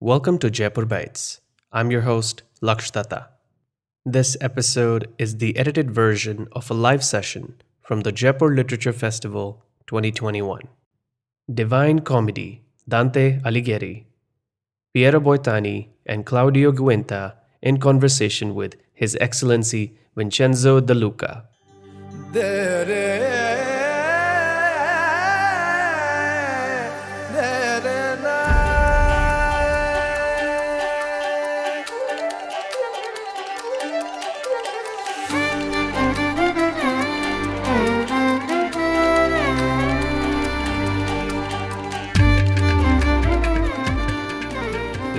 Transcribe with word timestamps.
Welcome 0.00 0.38
to 0.38 0.48
Jaipur 0.48 0.84
Bites. 0.84 1.40
I'm 1.72 1.90
your 1.90 2.02
host, 2.02 2.44
Laksh 2.62 2.92
Datta. 2.92 3.30
This 4.06 4.36
episode 4.40 5.12
is 5.18 5.38
the 5.38 5.56
edited 5.56 5.90
version 5.90 6.46
of 6.52 6.70
a 6.70 6.74
live 6.74 7.02
session 7.02 7.56
from 7.82 8.02
the 8.02 8.12
Jaipur 8.12 8.54
Literature 8.54 8.92
Festival 8.92 9.64
2021. 9.88 10.68
Divine 11.52 11.98
Comedy, 11.98 12.62
Dante 12.88 13.40
Alighieri, 13.40 14.04
Piero 14.94 15.18
Boitani, 15.18 15.88
and 16.06 16.24
Claudio 16.24 16.70
Giunta 16.70 17.34
in 17.60 17.80
conversation 17.80 18.54
with 18.54 18.76
His 18.94 19.18
Excellency 19.20 19.98
Vincenzo 20.14 20.78
De 20.78 20.94
Luca. 20.94 21.48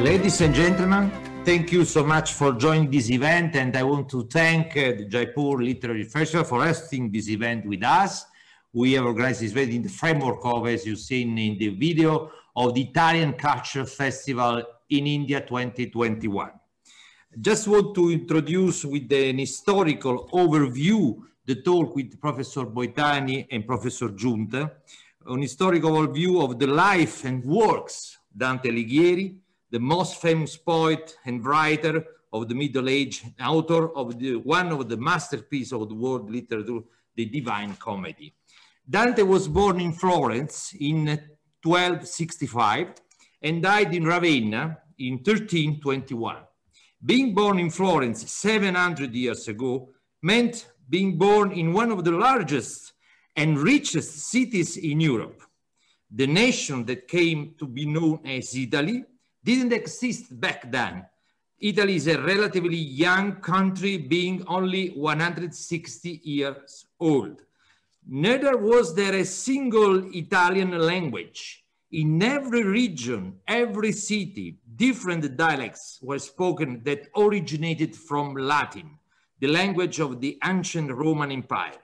Ladies 0.09 0.41
and 0.41 0.55
gentlemen, 0.55 1.11
thank 1.45 1.71
you 1.71 1.85
so 1.85 2.03
much 2.03 2.33
for 2.33 2.53
joining 2.53 2.89
this 2.89 3.11
event, 3.11 3.55
and 3.55 3.77
I 3.77 3.83
want 3.83 4.09
to 4.09 4.23
thank 4.23 4.75
uh, 4.75 4.93
the 4.97 5.05
Jaipur 5.05 5.61
Literary 5.61 6.03
Festival 6.03 6.45
for 6.45 6.65
hosting 6.65 7.11
this 7.11 7.29
event 7.29 7.67
with 7.67 7.83
us. 7.83 8.25
We 8.73 8.93
have 8.93 9.05
organized 9.05 9.41
this 9.41 9.51
event 9.51 9.71
in 9.71 9.83
the 9.83 9.89
framework 9.89 10.39
of, 10.43 10.65
as 10.65 10.83
you've 10.87 10.97
seen 10.97 11.37
in 11.37 11.59
the 11.59 11.69
video, 11.69 12.31
of 12.55 12.73
the 12.73 12.85
Italian 12.89 13.33
Culture 13.33 13.85
Festival 13.85 14.63
in 14.89 15.05
India 15.05 15.41
2021. 15.41 16.49
Just 17.39 17.67
want 17.67 17.93
to 17.93 18.09
introduce 18.09 18.85
with 18.85 19.13
an 19.13 19.37
historical 19.37 20.27
overview 20.29 21.21
the 21.45 21.61
talk 21.61 21.95
with 21.95 22.19
Professor 22.19 22.65
Boitani 22.65 23.45
and 23.51 23.63
Professor 23.63 24.09
Giunta, 24.09 24.71
an 25.27 25.39
historical 25.43 25.91
overview 25.91 26.43
of 26.43 26.57
the 26.57 26.65
life 26.65 27.25
and 27.25 27.45
works 27.45 28.17
Dante 28.35 28.71
Alighieri, 28.71 29.35
the 29.71 29.79
most 29.79 30.21
famous 30.21 30.57
poet 30.57 31.15
and 31.25 31.45
writer 31.45 32.03
of 32.31 32.47
the 32.47 32.55
Middle 32.55 32.89
Age, 32.89 33.23
author 33.41 33.89
of 33.95 34.19
the, 34.19 34.35
one 34.35 34.71
of 34.71 34.87
the 34.87 34.97
masterpieces 34.97 35.73
of 35.73 35.89
the 35.89 35.95
world 35.95 36.29
literature, 36.29 36.79
the 37.15 37.25
Divine 37.25 37.75
Comedy. 37.75 38.33
Dante 38.89 39.21
was 39.21 39.47
born 39.47 39.79
in 39.79 39.93
Florence 39.93 40.73
in 40.79 41.05
1265 41.63 42.93
and 43.41 43.61
died 43.61 43.93
in 43.93 44.05
Ravenna 44.05 44.77
in 44.97 45.13
1321. 45.13 46.37
Being 47.05 47.33
born 47.33 47.59
in 47.59 47.69
Florence 47.69 48.29
700 48.31 49.13
years 49.13 49.47
ago 49.47 49.89
meant 50.21 50.67
being 50.89 51.17
born 51.17 51.51
in 51.51 51.71
one 51.71 51.91
of 51.91 52.03
the 52.03 52.11
largest 52.11 52.93
and 53.35 53.59
richest 53.59 54.29
cities 54.31 54.75
in 54.75 54.99
Europe. 54.99 55.41
The 56.11 56.27
nation 56.27 56.85
that 56.85 57.07
came 57.07 57.53
to 57.59 57.67
be 57.67 57.85
known 57.85 58.19
as 58.25 58.55
Italy 58.55 59.05
didn't 59.43 59.73
exist 59.73 60.39
back 60.39 60.71
then. 60.71 61.05
Italy 61.59 61.95
is 61.95 62.07
a 62.07 62.21
relatively 62.21 62.77
young 62.77 63.35
country, 63.41 63.97
being 63.97 64.43
only 64.47 64.89
160 64.91 66.21
years 66.23 66.85
old. 66.99 67.41
Neither 68.07 68.57
was 68.57 68.95
there 68.95 69.15
a 69.15 69.25
single 69.25 70.15
Italian 70.15 70.77
language. 70.77 71.63
In 71.91 72.21
every 72.23 72.63
region, 72.63 73.39
every 73.47 73.91
city, 73.91 74.57
different 74.75 75.35
dialects 75.35 75.99
were 76.01 76.19
spoken 76.19 76.81
that 76.85 77.07
originated 77.17 77.95
from 77.95 78.35
Latin, 78.35 78.97
the 79.39 79.47
language 79.47 79.99
of 79.99 80.21
the 80.21 80.37
ancient 80.43 80.91
Roman 80.91 81.31
Empire. 81.31 81.79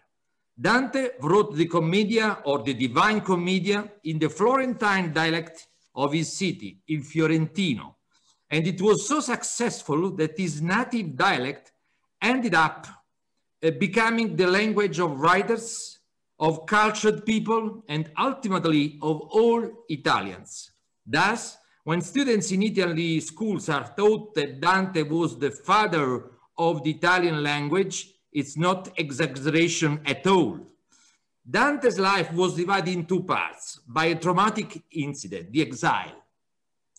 Dante 0.59 1.09
wrote 1.19 1.55
the 1.55 1.65
Commedia 1.65 2.37
or 2.45 2.63
the 2.63 2.73
Divine 2.73 3.19
Commedia 3.19 3.91
in 4.05 4.19
the 4.19 4.29
Florentine 4.29 5.11
dialect 5.11 5.67
of 5.95 6.13
his 6.13 6.35
city, 6.35 6.81
in 6.87 7.01
Fiorentino. 7.01 7.95
And 8.49 8.67
it 8.67 8.81
was 8.81 9.07
so 9.07 9.19
successful 9.19 10.11
that 10.11 10.37
his 10.37 10.61
native 10.61 11.15
dialect 11.15 11.71
ended 12.21 12.53
up 12.53 12.87
uh, 13.63 13.71
becoming 13.71 14.35
the 14.35 14.47
language 14.47 14.99
of 14.99 15.19
writers, 15.19 15.99
of 16.39 16.65
cultured 16.65 17.25
people, 17.25 17.83
and 17.87 18.11
ultimately 18.17 18.99
of 19.01 19.21
all 19.21 19.85
Italians. 19.89 20.71
Thus, 21.05 21.57
when 21.83 22.01
students 22.01 22.51
in 22.51 22.63
Italy 22.63 23.19
schools 23.19 23.69
are 23.69 23.93
taught 23.95 24.33
that 24.35 24.59
Dante 24.59 25.03
was 25.03 25.37
the 25.37 25.51
father 25.51 26.31
of 26.57 26.83
the 26.83 26.91
Italian 26.91 27.43
language, 27.43 28.11
it's 28.33 28.57
not 28.57 28.89
exaggeration 28.97 30.01
at 30.05 30.25
all. 30.27 30.59
Dante's 31.47 31.99
life 31.99 32.33
was 32.33 32.55
divided 32.55 32.91
in 32.91 33.05
two 33.05 33.21
parts 33.21 33.79
by 33.87 34.05
a 34.05 34.15
traumatic 34.15 34.83
incident, 34.91 35.51
the 35.51 35.61
exile. 35.61 36.23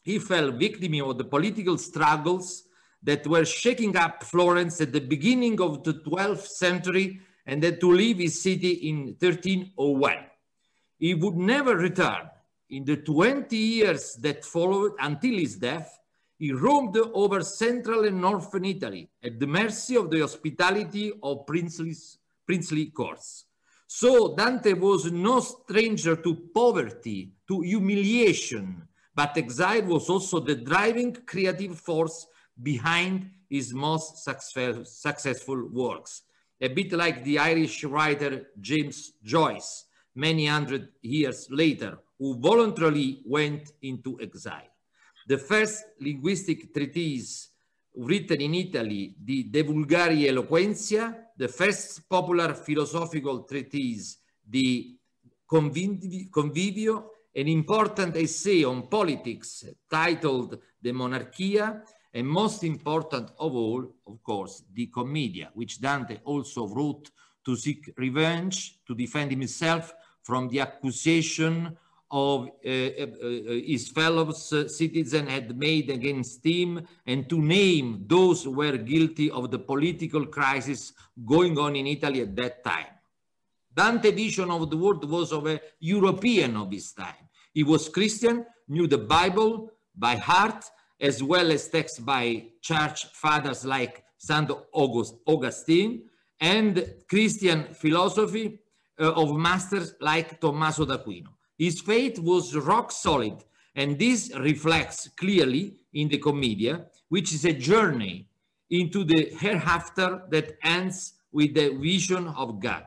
He 0.05 0.21
fell 0.21 0.53
victim 0.53 1.01
of 1.03 1.19
the 1.19 1.25
political 1.25 1.77
struggles 1.79 2.63
that 3.03 3.27
were 3.27 3.45
shaking 3.45 3.97
up 3.97 4.23
Florence 4.23 4.81
at 4.81 4.93
the 4.93 5.01
beginning 5.01 5.61
of 5.61 5.83
the 5.83 5.95
12th 5.95 6.47
century 6.47 7.21
and 7.45 7.63
had 7.63 7.81
to 7.81 7.91
leave 7.91 8.19
his 8.19 8.41
city 8.41 8.89
in 8.89 9.17
1301. 9.19 10.17
He 10.99 11.15
would 11.15 11.37
never 11.37 11.77
return. 11.77 12.31
In 12.71 12.85
the 12.85 12.99
20 12.99 13.57
years 13.57 14.15
that 14.17 14.45
followed 14.45 14.93
until 15.01 15.39
his 15.39 15.57
death, 15.57 15.99
he 16.39 16.53
roamed 16.53 16.97
over 16.97 17.43
central 17.43 18.05
and 18.05 18.21
northern 18.21 18.65
Italy 18.65 19.09
at 19.23 19.41
the 19.41 19.47
mercy 19.47 19.97
of 19.97 20.09
the 20.09 20.21
hospitality 20.21 21.13
of 21.21 21.47
princely, 21.47 21.95
princely 22.47 22.87
courts. 22.87 23.46
So 23.87 24.35
Dante 24.35 24.73
was 24.73 25.11
no 25.13 25.41
stranger 25.41 26.17
to 26.17 26.35
poverty, 26.53 27.33
to 27.49 27.61
humiliation, 27.61 28.83
but 29.15 29.37
exile 29.37 29.83
was 29.83 30.11
also 30.11 30.41
the 30.41 30.57
driving 30.57 31.15
creative 31.25 31.79
force 31.79 32.27
behind 32.61 33.31
his 33.49 33.73
most 33.73 34.25
success, 34.25 34.77
successful 35.01 35.69
works. 35.73 36.23
A 36.61 36.69
bit 36.69 36.93
like 36.93 37.23
the 37.23 37.39
Irish 37.39 37.85
writer 37.85 38.49
James 38.61 39.13
Joyce, 39.23 39.85
many 40.15 40.47
hundred 40.47 40.89
years 41.03 41.47
later, 41.51 41.99
who 42.19 42.39
voluntarily 42.41 43.23
went 43.25 43.73
into 43.83 44.19
exile. 44.21 44.73
The 45.29 45.39
first 45.39 45.85
linguistic 46.01 46.73
treatise 46.73 47.51
written 47.95 48.41
in 48.41 48.55
Italy, 48.55 49.15
the 49.23 49.45
De 49.45 49.63
Vulgari 49.63 50.27
Eloquentia, 50.29 51.26
the 51.37 51.49
first 51.49 52.09
popular 52.09 52.55
philosophical 52.55 53.45
treatise, 53.45 54.19
the 54.49 54.97
Convivio, 55.51 57.05
an 57.35 57.49
important 57.49 58.17
essay 58.17 58.65
on 58.65 58.89
politics 58.89 59.65
titled 59.91 60.59
The 60.81 60.93
Monarchia, 60.93 61.83
and 62.15 62.27
most 62.27 62.65
important 62.65 63.31
of 63.39 63.55
all, 63.55 63.97
of 64.07 64.23
course, 64.23 64.65
the 64.73 64.87
Commedia, 64.87 65.51
which 65.53 65.81
Dante 65.81 66.21
also 66.25 66.67
wrote 66.67 67.11
to 67.45 67.55
seek 67.55 67.93
revenge, 67.99 68.79
to 68.87 68.95
defend 68.95 69.31
himself 69.31 69.93
from 70.23 70.49
the 70.49 70.61
accusation 70.61 71.77
of 72.11 72.49
uh, 72.65 72.69
uh, 72.69 73.07
uh, 73.23 73.53
his 73.67 73.89
fellow 73.89 74.31
citizens 74.31 75.29
had 75.29 75.59
made 75.59 75.91
against 75.91 76.45
him 76.45 76.87
and 77.07 77.29
to 77.29 77.41
name 77.41 78.05
those 78.07 78.45
who 78.45 78.53
were 78.53 78.77
guilty 78.77 79.31
of 79.31 79.51
the 79.51 79.59
political 79.59 80.27
crisis 80.27 80.93
going 81.25 81.59
on 81.59 81.75
in 81.75 81.87
Italy 81.87 82.21
at 82.21 82.37
that 82.37 82.63
time. 82.63 82.87
Dante's 83.75 84.13
vision 84.13 84.51
of 84.51 84.71
the 84.71 84.77
world 84.77 85.09
was 85.11 85.33
of 85.33 85.47
a 85.47 85.61
European 85.81 86.57
of 86.57 86.71
his 86.71 86.93
time. 86.93 87.29
He 87.53 87.63
was 87.63 87.89
Christian, 87.89 88.47
knew 88.69 88.87
the 88.87 88.99
Bible 88.99 89.71
by 89.95 90.17
heart, 90.17 90.65
as 91.01 91.23
well 91.23 91.51
as 91.51 91.69
texts 91.69 91.99
by 91.99 92.47
church 92.63 93.07
fathers 93.07 93.65
like 93.65 94.05
St. 94.17 94.51
August, 94.73 95.17
Augustine, 95.27 96.05
and 96.41 96.95
Christian 97.09 97.75
philosophy 97.75 98.61
uh, 98.99 99.13
of 99.13 99.37
masters 99.37 99.95
like 100.01 100.41
Tommaso 100.41 100.85
d'Aquino. 100.85 101.36
His 101.59 101.81
faith 101.81 102.19
was 102.19 102.55
rock 102.55 102.93
solid, 102.93 103.45
and 103.75 103.99
this 103.99 104.31
reflects 104.39 105.09
clearly 105.17 105.77
in 105.95 106.09
the 106.09 106.19
Commedia, 106.19 106.87
which 107.09 107.33
is 107.33 107.45
a 107.45 107.53
journey 107.53 108.29
into 108.71 109.05
the 109.05 109.31
hereafter 109.39 110.23
that 110.31 110.59
ends 110.63 111.15
with 111.33 111.55
the 111.55 111.71
vision 111.71 112.29
of 112.29 112.61
God. 112.61 112.87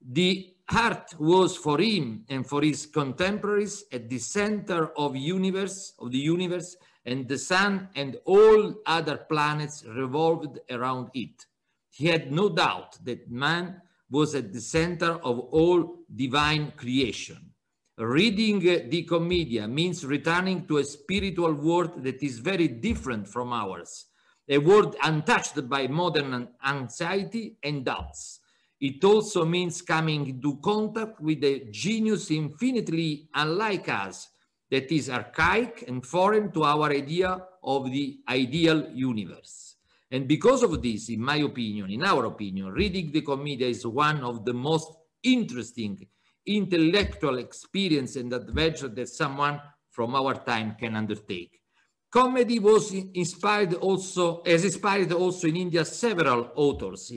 The 0.00 0.54
heart 0.68 1.14
was 1.18 1.56
for 1.56 1.80
him 1.80 2.24
and 2.28 2.46
for 2.46 2.62
his 2.62 2.86
contemporaries 2.86 3.84
at 3.90 4.08
the 4.08 4.18
center 4.18 4.92
of 4.96 5.16
universe 5.16 5.94
of 5.98 6.12
the 6.12 6.18
universe 6.18 6.76
and 7.04 7.26
the 7.26 7.38
sun 7.38 7.88
and 7.96 8.16
all 8.26 8.74
other 8.84 9.16
planets 9.16 9.84
revolved 9.86 10.58
around 10.70 11.08
it. 11.14 11.46
He 11.90 12.06
had 12.06 12.30
no 12.30 12.50
doubt 12.50 12.98
that 13.04 13.30
man 13.30 13.80
was 14.10 14.34
at 14.34 14.52
the 14.52 14.60
center 14.60 15.12
of 15.12 15.38
all 15.38 16.04
divine 16.14 16.72
creation 16.76 17.48
Reading 17.98 18.60
the 18.60 19.02
Commedia 19.02 19.66
means 19.66 20.06
returning 20.06 20.68
to 20.68 20.78
a 20.78 20.84
spiritual 20.84 21.52
world 21.52 22.04
that 22.04 22.22
is 22.22 22.38
very 22.38 22.68
different 22.68 23.26
from 23.26 23.52
ours, 23.52 24.06
a 24.48 24.56
world 24.56 24.94
untouched 25.02 25.68
by 25.68 25.88
modern 25.88 26.46
anxiety 26.64 27.56
and 27.60 27.84
doubts. 27.84 28.38
It 28.80 29.02
also 29.02 29.44
means 29.44 29.82
coming 29.82 30.28
into 30.28 30.60
contact 30.62 31.20
with 31.20 31.42
a 31.42 31.64
genius 31.72 32.30
infinitely 32.30 33.30
unlike 33.34 33.88
us, 33.88 34.28
that 34.70 34.92
is 34.92 35.10
archaic 35.10 35.82
and 35.88 36.06
foreign 36.06 36.52
to 36.52 36.62
our 36.62 36.92
idea 36.92 37.36
of 37.64 37.90
the 37.90 38.20
ideal 38.28 38.92
universe. 38.94 39.74
And 40.08 40.28
because 40.28 40.62
of 40.62 40.80
this, 40.80 41.08
in 41.08 41.20
my 41.20 41.38
opinion, 41.38 41.90
in 41.90 42.04
our 42.04 42.26
opinion, 42.26 42.68
reading 42.68 43.10
the 43.10 43.22
Commedia 43.22 43.66
is 43.66 43.84
one 43.84 44.22
of 44.22 44.44
the 44.44 44.54
most 44.54 44.92
interesting 45.24 46.06
intellectual 46.56 47.38
experience 47.38 48.16
and 48.16 48.32
adventure 48.32 48.88
that 48.88 49.08
someone 49.08 49.60
from 49.90 50.14
our 50.14 50.34
time 50.34 50.74
can 50.78 50.96
undertake. 50.96 51.60
Comedy 52.10 52.58
was 52.58 52.92
inspired 52.92 53.74
also, 53.74 54.40
as 54.40 54.64
inspired 54.64 55.12
also 55.12 55.46
in 55.46 55.56
India 55.56 55.84
several 55.84 56.50
authors, 56.54 57.12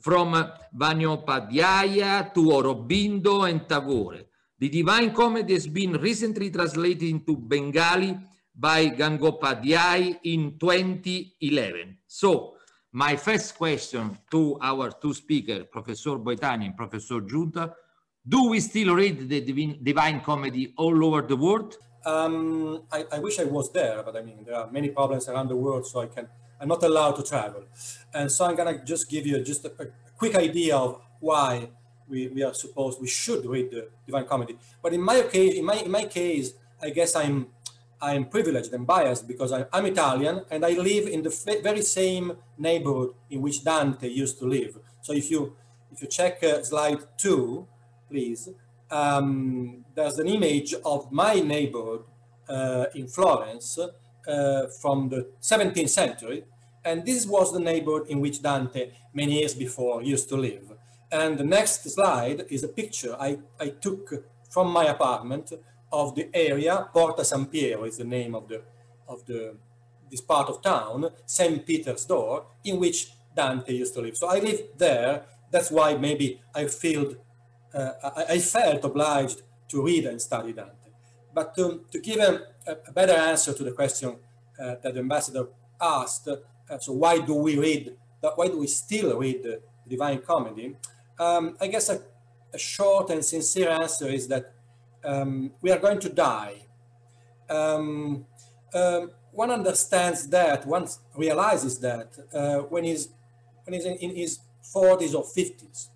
from 0.00 0.34
uh, 0.34 0.50
Vanyopadhyaya 0.74 2.32
to 2.32 2.40
Aurobindo 2.40 3.48
and 3.48 3.68
Tagore. 3.68 4.24
The 4.58 4.68
Divine 4.68 5.12
Comedy 5.12 5.54
has 5.54 5.66
been 5.66 5.92
recently 5.92 6.50
translated 6.50 7.02
into 7.02 7.36
Bengali 7.36 8.16
by 8.54 8.88
Gangopadhyay 8.90 10.20
in 10.24 10.58
2011. 10.58 11.98
So, 12.06 12.54
my 12.92 13.16
first 13.16 13.56
question 13.56 14.18
to 14.30 14.58
our 14.60 14.90
two 14.90 15.14
speakers, 15.14 15.66
Professor 15.70 16.18
Boitani 16.18 16.66
and 16.66 16.76
Professor 16.76 17.20
Giunta, 17.20 17.72
do 18.30 18.48
we 18.48 18.60
still 18.60 18.94
read 18.94 19.28
the 19.28 19.40
Divine, 19.40 19.78
Divine 19.82 20.20
Comedy 20.20 20.72
all 20.76 21.04
over 21.04 21.20
the 21.22 21.36
world? 21.36 21.76
Um, 22.06 22.82
I, 22.90 23.04
I, 23.12 23.18
wish 23.18 23.40
I 23.40 23.44
was 23.44 23.72
there, 23.72 24.02
but 24.04 24.16
I 24.16 24.22
mean, 24.22 24.44
there 24.46 24.54
are 24.54 24.70
many 24.70 24.88
problems 24.88 25.28
around 25.28 25.48
the 25.48 25.56
world, 25.56 25.84
so 25.86 26.00
I 26.00 26.06
can, 26.06 26.28
I'm 26.60 26.68
not 26.68 26.82
allowed 26.84 27.16
to 27.16 27.24
travel. 27.24 27.64
And 28.14 28.30
so 28.30 28.46
I'm 28.46 28.56
gonna 28.56 28.82
just 28.84 29.10
give 29.10 29.26
you 29.26 29.42
just 29.42 29.64
a, 29.64 29.72
a 29.82 29.86
quick 30.16 30.36
idea 30.36 30.76
of 30.76 31.00
why 31.18 31.70
we, 32.08 32.28
we 32.28 32.42
are 32.42 32.54
supposed, 32.54 33.00
we 33.00 33.08
should 33.08 33.44
read 33.44 33.70
the 33.72 33.88
Divine 34.06 34.26
Comedy. 34.26 34.56
But 34.80 34.94
in 34.94 35.02
my 35.02 35.22
case, 35.22 35.54
in 35.54 35.64
my, 35.64 35.74
in 35.74 35.90
my 35.90 36.04
case, 36.04 36.54
I 36.80 36.90
guess 36.90 37.16
I'm, 37.16 37.48
I'm 38.00 38.26
privileged 38.26 38.72
and 38.72 38.86
biased 38.86 39.26
because 39.26 39.52
I, 39.52 39.66
am 39.72 39.86
Italian 39.86 40.44
and 40.50 40.64
I 40.64 40.70
live 40.70 41.08
in 41.08 41.22
the 41.22 41.60
very 41.62 41.82
same 41.82 42.36
neighborhood 42.56 43.14
in 43.28 43.42
which 43.42 43.64
Dante 43.64 44.08
used 44.08 44.38
to 44.38 44.46
live. 44.46 44.78
So 45.02 45.12
if 45.12 45.30
you, 45.30 45.56
if 45.92 46.00
you 46.00 46.08
check 46.08 46.42
uh, 46.44 46.62
slide 46.62 47.00
two, 47.18 47.66
please, 48.10 48.48
um, 48.90 49.84
there's 49.94 50.18
an 50.18 50.26
image 50.26 50.74
of 50.84 51.10
my 51.12 51.34
neighborhood 51.40 52.02
uh, 52.48 52.86
in 52.94 53.06
Florence 53.06 53.78
uh, 53.78 54.66
from 54.80 55.08
the 55.08 55.30
17th 55.40 55.88
century. 55.88 56.44
And 56.84 57.04
this 57.04 57.26
was 57.26 57.52
the 57.52 57.60
neighborhood 57.60 58.08
in 58.08 58.20
which 58.20 58.42
Dante, 58.42 58.90
many 59.14 59.40
years 59.40 59.54
before, 59.54 60.02
used 60.02 60.28
to 60.30 60.36
live. 60.36 60.72
And 61.12 61.38
the 61.38 61.44
next 61.44 61.88
slide 61.90 62.46
is 62.50 62.64
a 62.64 62.68
picture 62.68 63.16
I, 63.18 63.38
I 63.58 63.68
took 63.68 64.24
from 64.48 64.70
my 64.70 64.86
apartment 64.86 65.52
of 65.92 66.14
the 66.14 66.28
area. 66.32 66.88
Porta 66.92 67.24
San 67.24 67.46
Piero 67.46 67.84
is 67.84 67.98
the 67.98 68.04
name 68.04 68.34
of 68.34 68.48
the, 68.48 68.62
of 69.08 69.24
the, 69.26 69.56
this 70.10 70.20
part 70.20 70.48
of 70.48 70.62
town, 70.62 71.10
St. 71.26 71.66
Peter's 71.66 72.04
Door, 72.04 72.46
in 72.64 72.78
which 72.78 73.12
Dante 73.34 73.72
used 73.72 73.94
to 73.94 74.00
live. 74.00 74.16
So 74.16 74.28
I 74.28 74.38
live 74.38 74.60
there. 74.76 75.24
That's 75.50 75.70
why 75.70 75.96
maybe 75.96 76.40
I 76.54 76.66
feel 76.66 77.10
uh, 77.10 77.14
I, 77.74 78.24
I, 78.30 78.38
felt 78.38 78.84
obliged 78.84 79.42
to 79.68 79.82
read 79.82 80.04
and 80.06 80.20
study 80.20 80.52
Dante. 80.52 80.90
But 81.32 81.54
to, 81.56 81.84
to 81.92 82.00
give 82.00 82.18
a, 82.18 82.46
a, 82.66 82.92
better 82.92 83.12
answer 83.12 83.52
to 83.52 83.62
the 83.62 83.72
question 83.72 84.16
uh, 84.58 84.74
that 84.82 84.94
the 84.94 85.00
ambassador 85.00 85.46
asked, 85.80 86.28
uh, 86.28 86.78
so 86.78 86.92
why 86.92 87.20
do 87.20 87.34
we 87.34 87.58
read, 87.58 87.96
why 88.20 88.48
do 88.48 88.58
we 88.58 88.66
still 88.66 89.16
read 89.18 89.42
the 89.42 89.60
Divine 89.88 90.20
Comedy? 90.22 90.76
Um, 91.18 91.56
I 91.60 91.68
guess 91.68 91.88
a, 91.88 92.00
a, 92.52 92.58
short 92.58 93.10
and 93.10 93.24
sincere 93.24 93.68
answer 93.68 94.08
is 94.08 94.26
that 94.28 94.52
um, 95.04 95.52
we 95.60 95.70
are 95.70 95.78
going 95.78 96.00
to 96.00 96.08
die. 96.08 96.66
Um, 97.48 98.26
um 98.74 99.10
one 99.32 99.50
understands 99.50 100.26
that, 100.28 100.66
one 100.66 100.88
realizes 101.16 101.78
that 101.80 102.18
uh, 102.34 102.58
when 102.68 102.84
he's 102.84 103.08
when 103.64 103.74
he's 103.74 103.84
in, 103.84 103.94
in, 103.96 104.16
his 104.16 104.40
40s 104.74 105.14
or 105.14 105.24
50s. 105.24 105.88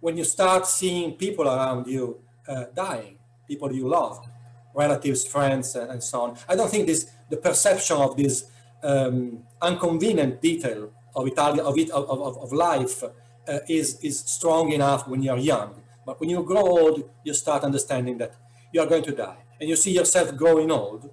When 0.00 0.16
you 0.16 0.24
start 0.24 0.66
seeing 0.66 1.12
people 1.12 1.46
around 1.46 1.86
you 1.86 2.20
uh, 2.46 2.64
dying, 2.74 3.18
people 3.46 3.72
you 3.72 3.88
loved, 3.88 4.28
relatives, 4.74 5.26
friends, 5.26 5.74
and, 5.74 5.90
and, 5.90 6.02
so 6.02 6.22
on. 6.22 6.38
I 6.48 6.54
don't 6.54 6.70
think 6.70 6.86
this 6.86 7.10
the 7.28 7.36
perception 7.36 7.96
of 7.96 8.16
this 8.16 8.44
um, 8.82 9.42
inconvenient 9.62 10.40
detail 10.40 10.92
of 11.14 11.26
Italia 11.26 11.62
of 11.62 11.76
it 11.76 11.90
of, 11.90 12.08
of, 12.08 12.38
of 12.38 12.52
life 12.52 13.02
uh, 13.02 13.58
is 13.68 13.98
is 14.02 14.20
strong 14.20 14.72
enough 14.72 15.08
when 15.08 15.22
you're 15.22 15.38
young. 15.38 15.82
But 16.06 16.20
when 16.20 16.30
you 16.30 16.42
grow 16.42 16.62
old, 16.62 17.10
you 17.24 17.34
start 17.34 17.64
understanding 17.64 18.18
that 18.18 18.34
you 18.72 18.80
are 18.80 18.86
going 18.86 19.02
to 19.04 19.12
die, 19.12 19.38
and 19.60 19.68
you 19.68 19.76
see 19.76 19.92
yourself 19.92 20.36
growing 20.36 20.70
old, 20.70 21.10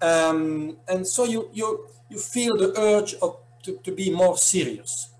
um, 0.00 0.78
and 0.88 1.06
so 1.06 1.24
you 1.24 1.50
you 1.52 1.86
you 2.08 2.18
feel 2.18 2.56
the 2.56 2.72
urge 2.78 3.14
of 3.22 3.36
to, 3.64 3.78
to 3.84 3.92
be 3.92 4.10
more 4.10 4.36
serious 4.36 5.11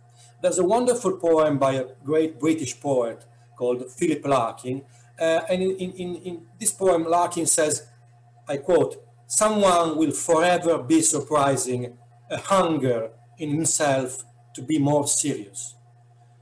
there's 0.43 0.59
a 0.59 0.65
wonderful 0.65 1.13
poem 1.19 1.57
by 1.57 1.75
a 1.75 1.87
great 2.05 2.41
British 2.41 2.79
poet 2.81 3.25
called 3.57 3.91
Philip 3.93 4.27
Larkin. 4.27 4.83
Uh, 5.19 5.41
and 5.49 5.63
in, 5.63 5.93
in, 5.93 6.15
in 6.17 6.47
this 6.59 6.73
poem, 6.73 7.05
Larkin 7.05 7.47
says, 7.47 7.87
I 8.49 8.57
quote, 8.57 9.03
someone 9.29 9.97
will 9.97 10.11
forever 10.11 10.83
be 10.83 11.01
surprising 11.01 11.97
a 12.29 12.39
hunger 12.39 13.11
in 13.39 13.51
himself 13.51 14.25
to 14.55 14.63
be 14.63 14.79
more 14.79 15.07
serious. 15.07 15.77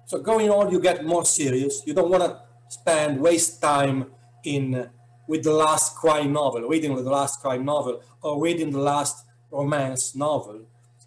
So 0.07 0.19
going 0.19 0.51
on, 0.51 0.73
you 0.73 0.81
get 0.81 1.05
more 1.05 1.27
serious. 1.27 1.83
You 1.87 1.93
don't 1.93 2.11
want 2.11 2.25
to 2.25 2.41
spend, 2.69 3.21
waste 3.21 3.61
time 3.61 4.07
in 4.45 4.89
with 5.29 5.45
the 5.45 5.53
last 5.53 5.95
crime 5.95 6.33
novel, 6.33 6.63
reading 6.63 6.97
the 6.97 7.03
last 7.03 7.41
crime 7.41 7.65
novel, 7.65 8.03
or 8.23 8.43
reading 8.43 8.71
the 8.71 8.81
last 8.81 9.25
romance 9.51 10.17
novel. 10.17 10.63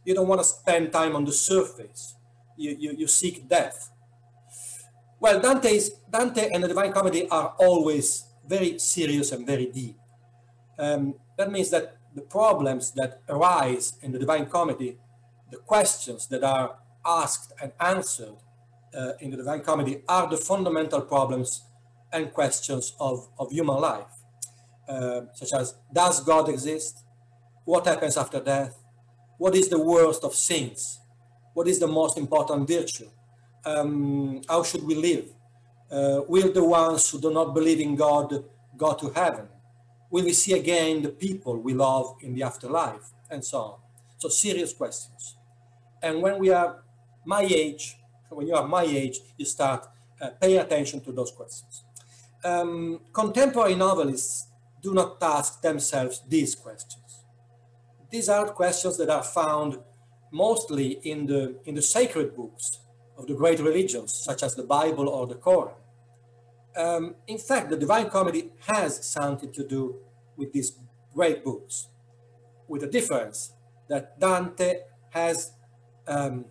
You 0.06 0.14
don't 0.14 0.28
want 0.28 0.42
to 0.42 0.48
spend 0.48 0.94
time 0.94 1.16
on 1.16 1.26
the 1.26 1.34
surface 1.34 2.16
you, 2.58 2.76
you, 2.80 2.96
you 2.98 3.08
seek 3.08 3.48
death. 3.48 3.90
Well, 5.20 5.40
Dante's, 5.40 5.92
Dante 6.10 6.50
and 6.54 6.64
the 6.64 6.68
Divine 6.68 6.92
Comedy 6.92 7.30
are 7.30 7.56
always 7.60 8.26
very 8.46 8.78
serious 8.78 9.32
and 9.32 9.48
very 9.48 9.68
deep. 9.68 9.98
Um, 10.78 11.16
that 11.38 11.52
means 11.52 11.70
that 11.70 11.98
the 12.14 12.22
problems 12.22 12.92
that 12.92 13.22
arise 13.30 13.94
in 14.02 14.12
the 14.12 14.20
Divine 14.20 14.48
Comedy, 14.48 14.98
the 15.50 15.58
questions 15.58 16.28
that 16.28 16.44
are 16.44 16.78
asked 17.06 17.54
and 17.62 17.72
answered 17.80 18.36
uh, 18.96 19.14
in 19.20 19.32
the 19.32 19.38
Divine 19.38 19.62
Comedy 19.62 20.04
are 20.08 20.28
the 20.30 20.38
fundamental 20.38 21.02
problems 21.02 21.64
and 22.12 22.32
questions 22.32 22.94
of, 23.00 23.28
of 23.40 23.52
human 23.52 23.80
life, 23.80 24.06
uh, 24.88 25.22
such 25.34 25.54
as 25.60 25.76
does 25.92 26.24
God 26.24 26.50
exist? 26.50 27.04
What 27.66 27.88
happens 27.88 28.18
after 28.18 28.40
death? 28.40 28.78
What 29.38 29.56
is 29.56 29.70
the 29.70 29.80
worst 29.80 30.24
of 30.24 30.36
sins? 30.36 31.00
What 31.54 31.68
is 31.68 31.80
the 31.80 31.88
most 31.88 32.18
important 32.18 32.68
virtue? 32.68 33.10
Um, 33.66 34.42
how 34.50 34.64
should 34.64 34.84
we 34.84 34.96
live? 34.96 35.26
Uh, 35.92 36.22
will 36.28 36.52
the 36.52 36.64
ones 36.64 37.10
who 37.10 37.22
do 37.22 37.32
not 37.32 37.54
believe 37.54 37.80
in 37.80 37.96
God 37.96 38.44
go 38.76 38.94
to 38.94 39.10
heaven? 39.10 39.48
Will 40.10 40.26
we 40.26 40.34
see 40.34 40.54
again 40.54 41.02
the 41.02 41.10
people 41.10 41.58
we 41.58 41.74
love 41.74 42.16
in 42.22 42.34
the 42.34 42.44
afterlife? 42.44 43.12
And 43.30 43.44
so 43.44 43.58
on. 43.60 43.80
So 44.18 44.30
serious 44.30 44.74
questions. 44.74 45.38
And 46.02 46.22
when 46.22 46.40
we 46.40 46.50
are 46.50 46.84
my 47.26 47.42
age, 47.42 47.98
when 48.30 48.48
you 48.48 48.56
are 48.56 48.68
my 48.68 48.84
age, 48.84 49.20
you 49.38 49.46
start 49.46 49.88
uh, 50.22 50.30
paying 50.42 50.60
attention 50.60 51.02
to 51.02 51.12
those 51.12 51.32
questions. 51.32 51.84
Um, 52.44 53.00
contemporary 53.14 53.76
novelists 53.76 54.48
do 54.82 54.94
not 54.94 55.18
ask 55.22 55.62
themselves 55.62 56.22
these 56.28 56.56
questions. 56.56 57.24
These 58.12 58.30
are 58.30 58.46
questions 58.50 58.98
that 58.98 59.10
are 59.10 59.24
found 59.24 59.80
mostly 60.34 61.00
in 61.04 61.28
the, 61.28 61.56
in 61.66 61.76
the 61.76 61.82
sacred 61.82 62.36
books 62.36 62.80
of 63.18 63.28
the 63.28 63.36
great 63.36 63.60
religions, 63.60 64.12
such 64.14 64.42
as 64.42 64.56
the 64.56 64.64
Bible 64.64 65.08
or 65.08 65.28
the 65.28 65.36
Quran. 65.36 65.76
Um, 66.76 67.16
in 67.28 67.38
fact, 67.38 67.70
the 67.70 67.78
Divine 67.78 68.10
Comedy 68.10 68.52
has 68.74 69.08
something 69.08 69.52
to 69.54 69.66
do 69.66 69.96
with 70.36 70.52
these 70.52 70.74
great 71.14 71.44
books, 71.44 71.88
with 72.68 72.82
the 72.82 72.88
difference 72.88 73.54
that 73.90 74.20
Dante 74.20 74.80
has, 75.12 75.54
um, 76.08 76.46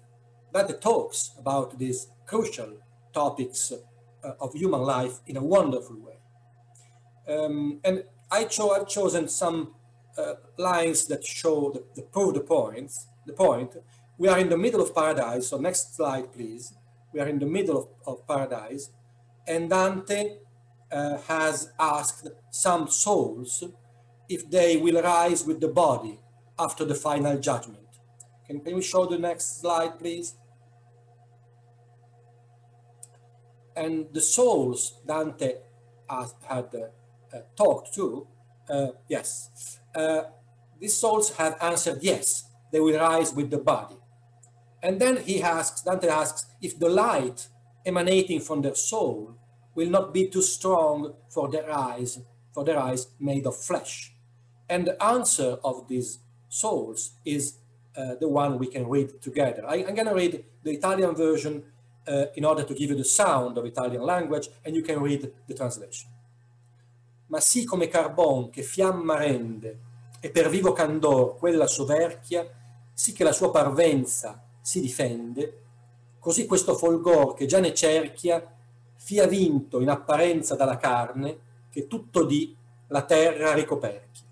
talks 0.81 1.33
about 1.37 1.77
these 1.77 2.07
crucial 2.25 2.77
topics 3.13 3.73
uh, 3.73 4.33
of 4.41 4.55
human 4.55 4.83
life 4.83 5.19
in 5.27 5.37
a 5.37 5.43
wonderful 5.43 5.97
way. 5.99 6.19
Um, 7.29 7.81
and 7.83 8.05
I 8.31 8.45
cho 8.45 8.71
I've 8.71 8.87
chosen 8.87 9.29
some 9.29 9.75
uh, 10.17 10.35
lines 10.57 11.07
that 11.07 11.25
show 11.25 11.73
the, 11.73 11.83
the 11.97 12.03
prove 12.03 12.35
the 12.35 12.41
points 12.41 13.09
the 13.27 13.33
point. 13.33 13.77
We 14.19 14.29
are 14.29 14.39
in 14.39 14.49
the 14.49 14.59
middle 14.59 14.81
of 14.81 14.95
paradise. 14.95 15.49
So 15.49 15.59
next 15.59 15.97
slide, 15.97 16.33
please. 16.33 16.75
We 17.13 17.21
are 17.21 17.29
in 17.29 17.39
the 17.39 17.47
middle 17.47 17.79
of, 17.79 17.89
of 18.07 18.27
paradise. 18.27 18.91
And 19.47 19.71
Dante 19.71 20.39
uh, 20.91 21.19
has 21.23 21.73
asked 21.79 22.29
some 22.51 22.89
souls 22.89 23.65
if 24.29 24.49
they 24.51 24.77
will 24.77 25.03
rise 25.03 25.45
with 25.45 25.61
the 25.61 25.69
body 25.69 26.19
after 26.59 26.85
the 26.85 26.95
final 26.95 27.39
judgment. 27.39 27.79
Can, 28.47 28.61
can 28.61 28.75
we 28.75 28.83
show 28.83 29.07
the 29.07 29.19
next 29.19 29.61
slide, 29.61 29.99
please? 29.99 30.35
And 33.75 34.07
the 34.13 34.21
souls 34.21 35.01
Dante 35.07 35.57
has, 36.09 36.35
had 36.47 36.69
uh, 36.75 37.37
uh, 37.37 37.41
talked 37.57 37.95
to, 37.95 38.27
uh, 38.69 38.89
yes, 39.09 39.79
uh, 39.95 40.25
these 40.79 40.97
souls 40.97 41.35
have 41.37 41.57
answered 41.61 41.99
yes, 42.03 42.45
they 42.73 42.81
will 42.81 42.99
rise 42.99 43.33
with 43.33 43.51
the 43.51 43.59
body. 43.59 43.97
And 44.83 45.01
then 45.01 45.19
he 45.19 45.43
asks, 45.43 45.83
Dante 45.83 46.09
asks, 46.09 46.47
if 46.61 46.79
the 46.79 46.89
light 46.89 47.47
emanating 47.87 48.41
from 48.41 48.63
their 48.63 48.75
soul 48.75 49.37
will 49.75 49.89
not 49.89 50.13
be 50.13 50.29
too 50.29 50.43
strong 50.43 51.15
for 51.29 51.49
their 51.49 51.71
eyes, 51.71 52.19
for 52.53 52.65
their 52.65 52.79
eyes 52.79 53.07
made 53.21 53.47
of 53.47 53.57
flesh. 53.57 54.13
And 54.69 54.87
the 54.87 55.03
answer 55.03 55.59
of 55.63 55.87
these 55.89 56.19
souls 56.49 57.13
is 57.25 57.59
uh, 57.97 58.15
the 58.21 58.29
one 58.29 58.59
we 58.59 58.67
can 58.67 58.89
read 58.89 59.21
together. 59.21 59.65
I, 59.67 59.77
am 59.77 59.95
going 59.95 60.09
to 60.09 60.15
read 60.15 60.45
the 60.63 60.73
Italian 60.73 61.15
version 61.15 61.63
uh, 62.07 62.27
in 62.35 62.45
order 62.45 62.65
to 62.65 62.75
give 62.75 62.91
you 62.91 62.97
the 62.97 63.05
sound 63.05 63.59
of 63.59 63.65
Italian 63.65 64.03
language, 64.03 64.49
and 64.65 64.75
you 64.75 64.83
can 64.83 65.01
read 65.01 65.31
the 65.47 65.55
translation. 65.55 66.11
Ma 67.29 67.41
sì 67.41 67.65
come 67.65 67.89
carbon 67.89 68.51
che 68.51 68.63
fiamma 68.63 69.17
rende, 69.17 69.79
e 70.21 70.31
per 70.31 70.49
vivo 70.51 70.73
candor 70.73 71.37
quella 71.37 71.67
soverchia, 71.67 72.47
sì 72.93 73.13
che 73.13 73.25
la 73.25 73.33
sua 73.33 73.51
parvenza 73.51 74.43
si 74.61 74.81
difende, 74.81 75.61
così 76.19 76.47
questo 76.47 76.75
folgor 76.75 77.35
che 77.35 77.47
già 77.47 77.59
ne 77.59 77.75
cerchia 77.75 78.45
fia 78.95 79.27
vinto 79.27 79.81
in 79.81 79.89
apparenza 79.89 80.55
dalla 80.55 80.77
carne, 80.77 81.51
che 81.71 81.89
tutto 81.89 82.25
di 82.25 82.55
la 82.89 83.03
terra 83.03 83.55
ricoperchi. 83.55 84.23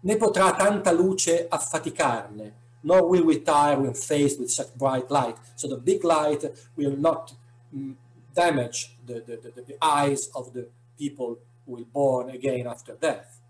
Né 0.00 0.16
potrà 0.16 0.54
tanta 0.54 0.90
luce 0.90 1.46
affaticarne, 1.48 2.62
nor 2.80 3.02
will 3.02 3.22
we 3.22 3.42
tire 3.42 3.76
when 3.76 3.94
faced 3.94 4.38
with 4.40 4.48
such 4.48 4.74
bright 4.74 5.10
light. 5.10 5.36
So 5.54 5.68
the 5.68 5.76
big 5.76 6.02
light 6.02 6.50
will 6.74 6.98
not 6.98 7.34
mm, 7.74 7.94
damage 8.32 8.96
the, 9.04 9.22
the, 9.24 9.38
the, 9.38 9.62
the, 9.62 9.76
eyes 9.80 10.28
of 10.34 10.52
the 10.52 10.68
people 10.98 11.38
who 11.64 11.72
will 11.72 11.86
born 11.90 12.30
again 12.30 12.66
after 12.66 12.96
death. 12.98 13.40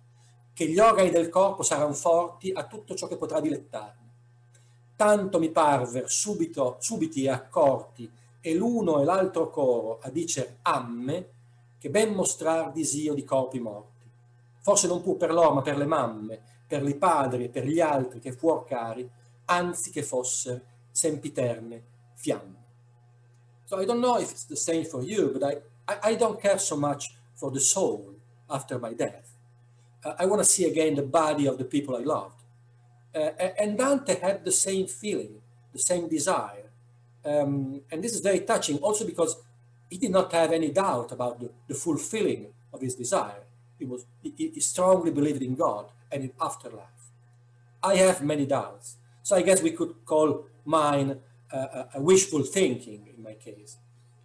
Che 0.53 0.69
gli 0.69 0.79
organi 0.79 1.11
del 1.11 1.31
corpo 1.31 1.63
saranno 1.63 1.95
forti 1.95 2.53
a 2.53 2.65
tutto 2.67 2.95
ciò 2.95 3.09
che 3.09 3.17
potrà 3.17 3.41
dilettarne. 3.41 4.04
Tanto 4.97 5.39
mi 5.39 5.51
parver 5.51 6.11
subito, 6.11 6.77
subiti 6.81 7.25
e 7.25 7.31
accorti 7.31 8.11
e 8.41 8.55
l'uno 8.55 9.01
e 9.01 9.05
l'altro 9.05 9.51
coro 9.51 9.99
a 10.01 10.11
dicer 10.11 10.59
amme, 10.63 11.29
che 11.79 11.91
ben 11.91 12.15
mostrar 12.15 12.73
disio 12.73 13.15
di 13.15 13.25
corpi 13.25 13.59
morti. 13.59 14.09
Forse 14.61 14.87
non 14.87 15.03
più 15.03 15.17
per 15.17 15.33
loro, 15.33 15.55
ma 15.55 15.63
per 15.63 15.77
le 15.77 15.87
mamme, 15.87 16.41
per 16.67 16.87
i 16.89 16.95
padri 16.95 17.45
e 17.45 17.49
per 17.49 17.67
gli 17.67 17.81
altri 17.81 18.21
che 18.21 18.33
fuor 18.33 18.65
cari, 18.65 19.09
anzi 19.47 19.91
che 19.91 20.03
fosse 20.03 20.65
sempiterne 20.91 21.83
fiamme. 22.15 22.63
So 23.65 23.81
I 23.81 23.85
don't 23.85 24.01
know 24.01 24.19
if 24.19 24.31
it's 24.31 24.47
the 24.47 24.57
same 24.57 24.85
for 24.85 25.03
you, 25.03 25.33
but 25.33 25.43
I, 25.43 25.61
I, 25.87 26.13
I 26.13 26.17
don't 26.17 26.41
care 26.41 26.59
so 26.59 26.77
much 26.77 27.15
for 27.35 27.51
the 27.51 27.61
soul 27.61 28.15
after 28.49 28.79
my 28.79 28.95
death. 28.95 29.35
Uh, 30.05 30.15
I 30.19 30.27
want 30.27 30.43
to 30.43 30.49
see 30.49 30.65
again 30.65 30.95
the 30.95 31.03
body 31.03 31.47
of 31.47 31.57
the 31.57 31.65
people 31.65 31.97
I 31.97 32.03
loved. 32.03 32.44
Uh, 33.15 33.31
and 33.59 33.79
Dante 33.79 34.19
had 34.21 34.45
the 34.45 34.53
same 34.53 34.87
feeling, 34.87 35.41
the 35.73 35.79
same 35.79 36.09
desire. 36.09 36.71
Um, 37.25 37.81
and 37.91 38.03
this 38.03 38.15
is 38.15 38.21
very 38.21 38.41
touching 38.41 38.79
also 38.79 39.07
because 39.07 39.37
he 39.89 39.99
did 39.99 40.11
not 40.11 40.33
have 40.33 40.53
any 40.53 40.71
doubt 40.71 41.13
about 41.13 41.41
the, 41.41 41.51
the 41.69 41.75
fulfilling 41.75 42.47
of 42.73 42.81
his 42.81 42.95
desire. 42.95 43.43
He, 43.79 43.85
was, 43.85 44.05
he, 44.23 44.33
he 44.37 44.61
strongly 44.61 45.11
believed 45.11 45.43
in 45.43 45.55
God 45.55 45.87
and 46.11 46.25
in 46.25 46.33
afterlife. 46.41 46.89
I 47.83 47.97
have 47.97 48.23
many 48.23 48.47
doubts. 48.47 48.97
So 49.23 49.37
I 49.37 49.43
guess 49.43 49.63
we 49.63 49.71
could 49.71 50.05
call 50.05 50.47
mine 50.65 51.21
uh, 51.53 51.85
a 51.95 52.01
wishful 52.01 52.43
thinking 52.43 53.09
in 53.17 53.23
my 53.23 53.35
case. 53.35 53.77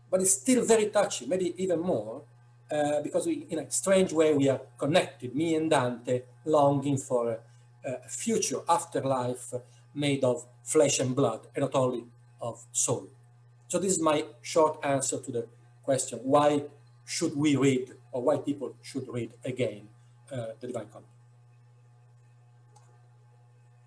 But 0.09 0.21
it's 0.21 0.31
still 0.31 0.65
very 0.65 0.87
touching, 0.87 1.29
maybe 1.29 1.53
even 1.57 1.79
more, 1.79 2.23
uh, 2.71 3.01
because 3.01 3.27
we, 3.27 3.45
in 3.49 3.59
a 3.59 3.69
strange 3.69 4.13
way 4.13 4.33
we 4.33 4.49
are 4.49 4.61
connected, 4.77 5.35
me 5.35 5.55
and 5.55 5.69
Dante, 5.69 6.23
longing 6.45 6.97
for 6.97 7.39
future 8.07 8.61
afterlife 8.67 9.53
made 9.93 10.23
of 10.23 10.45
flesh 10.63 10.99
and 10.99 11.15
blood, 11.15 11.47
and 11.55 11.61
not 11.61 11.75
only 11.75 12.05
of 12.41 12.65
soul. 12.71 13.07
So 13.67 13.79
this 13.79 13.91
is 13.91 14.01
my 14.01 14.25
short 14.41 14.79
answer 14.83 15.19
to 15.19 15.31
the 15.31 15.47
question, 15.83 16.19
why 16.23 16.63
should 17.05 17.35
we 17.35 17.55
read, 17.55 17.93
or 18.11 18.21
why 18.21 18.37
people 18.37 18.75
should 18.81 19.07
read 19.07 19.31
again 19.43 19.87
uh, 20.31 20.47
the 20.59 20.67
Divine 20.67 20.87
Comedy? 20.93 21.13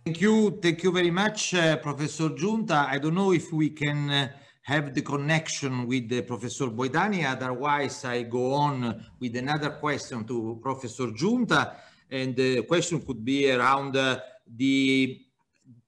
Thank 0.05 0.21
you. 0.21 0.59
Thank 0.61 0.83
you 0.83 0.91
very 0.91 1.13
much, 1.13 1.55
uh, 1.55 1.77
Professor 1.77 2.29
Giunta. 2.31 2.89
I 2.89 2.99
don't 2.99 3.15
know 3.15 3.33
if 3.33 3.53
we 3.53 3.71
can 3.71 4.11
uh, 4.11 4.29
have 4.63 4.95
the 4.95 5.03
connection 5.03 5.87
with 5.87 6.13
uh, 6.13 6.23
Professor 6.23 6.67
Boitani. 6.67 7.25
Otherwise, 7.25 8.05
I 8.05 8.23
go 8.23 8.53
on 8.55 9.05
with 9.21 9.37
another 9.37 9.71
question 9.71 10.25
to 10.25 10.59
Professor 10.61 11.07
Giunta. 11.07 11.77
And 12.13 12.37
the 12.37 12.63
question 12.65 13.01
could 13.01 13.25
be 13.25 13.51
around 13.51 13.97
uh, 13.97 14.21
the 14.47 15.19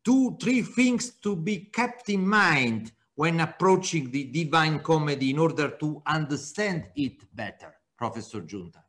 two, 0.02 0.36
three 0.40 0.62
things 0.62 1.10
to 1.22 1.36
be 1.36 1.68
kept 1.70 2.08
in 2.08 2.26
mind 2.26 2.92
when 3.14 3.40
approaching 3.40 4.10
the 4.10 4.24
Divine 4.24 4.80
Comedy 4.80 5.30
in 5.30 5.38
order 5.38 5.68
to 5.68 6.02
understand 6.06 6.86
it 6.96 7.22
better, 7.34 7.74
Professor 7.96 8.40
Giunta? 8.40 8.82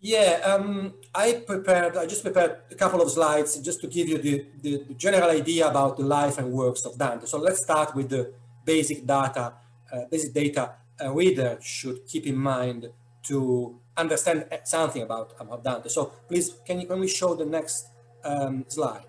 Yeah, 0.00 0.40
um, 0.44 0.94
I 1.14 1.44
prepared, 1.46 1.96
I 1.96 2.06
just 2.06 2.24
prepared 2.24 2.62
a 2.70 2.74
couple 2.74 3.00
of 3.02 3.10
slides 3.10 3.56
just 3.58 3.80
to 3.82 3.86
give 3.86 4.08
you 4.08 4.18
the, 4.18 4.46
the, 4.60 4.84
the, 4.88 4.94
general 4.94 5.30
idea 5.30 5.68
about 5.68 5.96
the 5.96 6.02
life 6.02 6.38
and 6.38 6.50
works 6.50 6.84
of 6.84 6.98
Dante. 6.98 7.26
So 7.26 7.38
let's 7.38 7.62
start 7.62 7.94
with 7.94 8.08
the 8.08 8.32
basic 8.64 9.06
data, 9.06 9.52
uh, 9.92 10.00
basic 10.10 10.32
data 10.34 10.72
a 10.98 11.12
reader 11.12 11.58
should 11.60 12.06
keep 12.06 12.26
in 12.26 12.36
mind 12.36 12.88
to 13.24 13.78
understand 13.96 14.46
something 14.64 15.02
about, 15.02 15.34
about 15.38 15.64
Dante. 15.64 15.88
So 15.88 16.12
please, 16.28 16.54
can, 16.64 16.80
you, 16.80 16.86
can 16.86 17.00
we 17.00 17.08
show 17.08 17.34
the 17.34 17.46
next 17.46 17.88
um, 18.24 18.64
slide? 18.68 19.04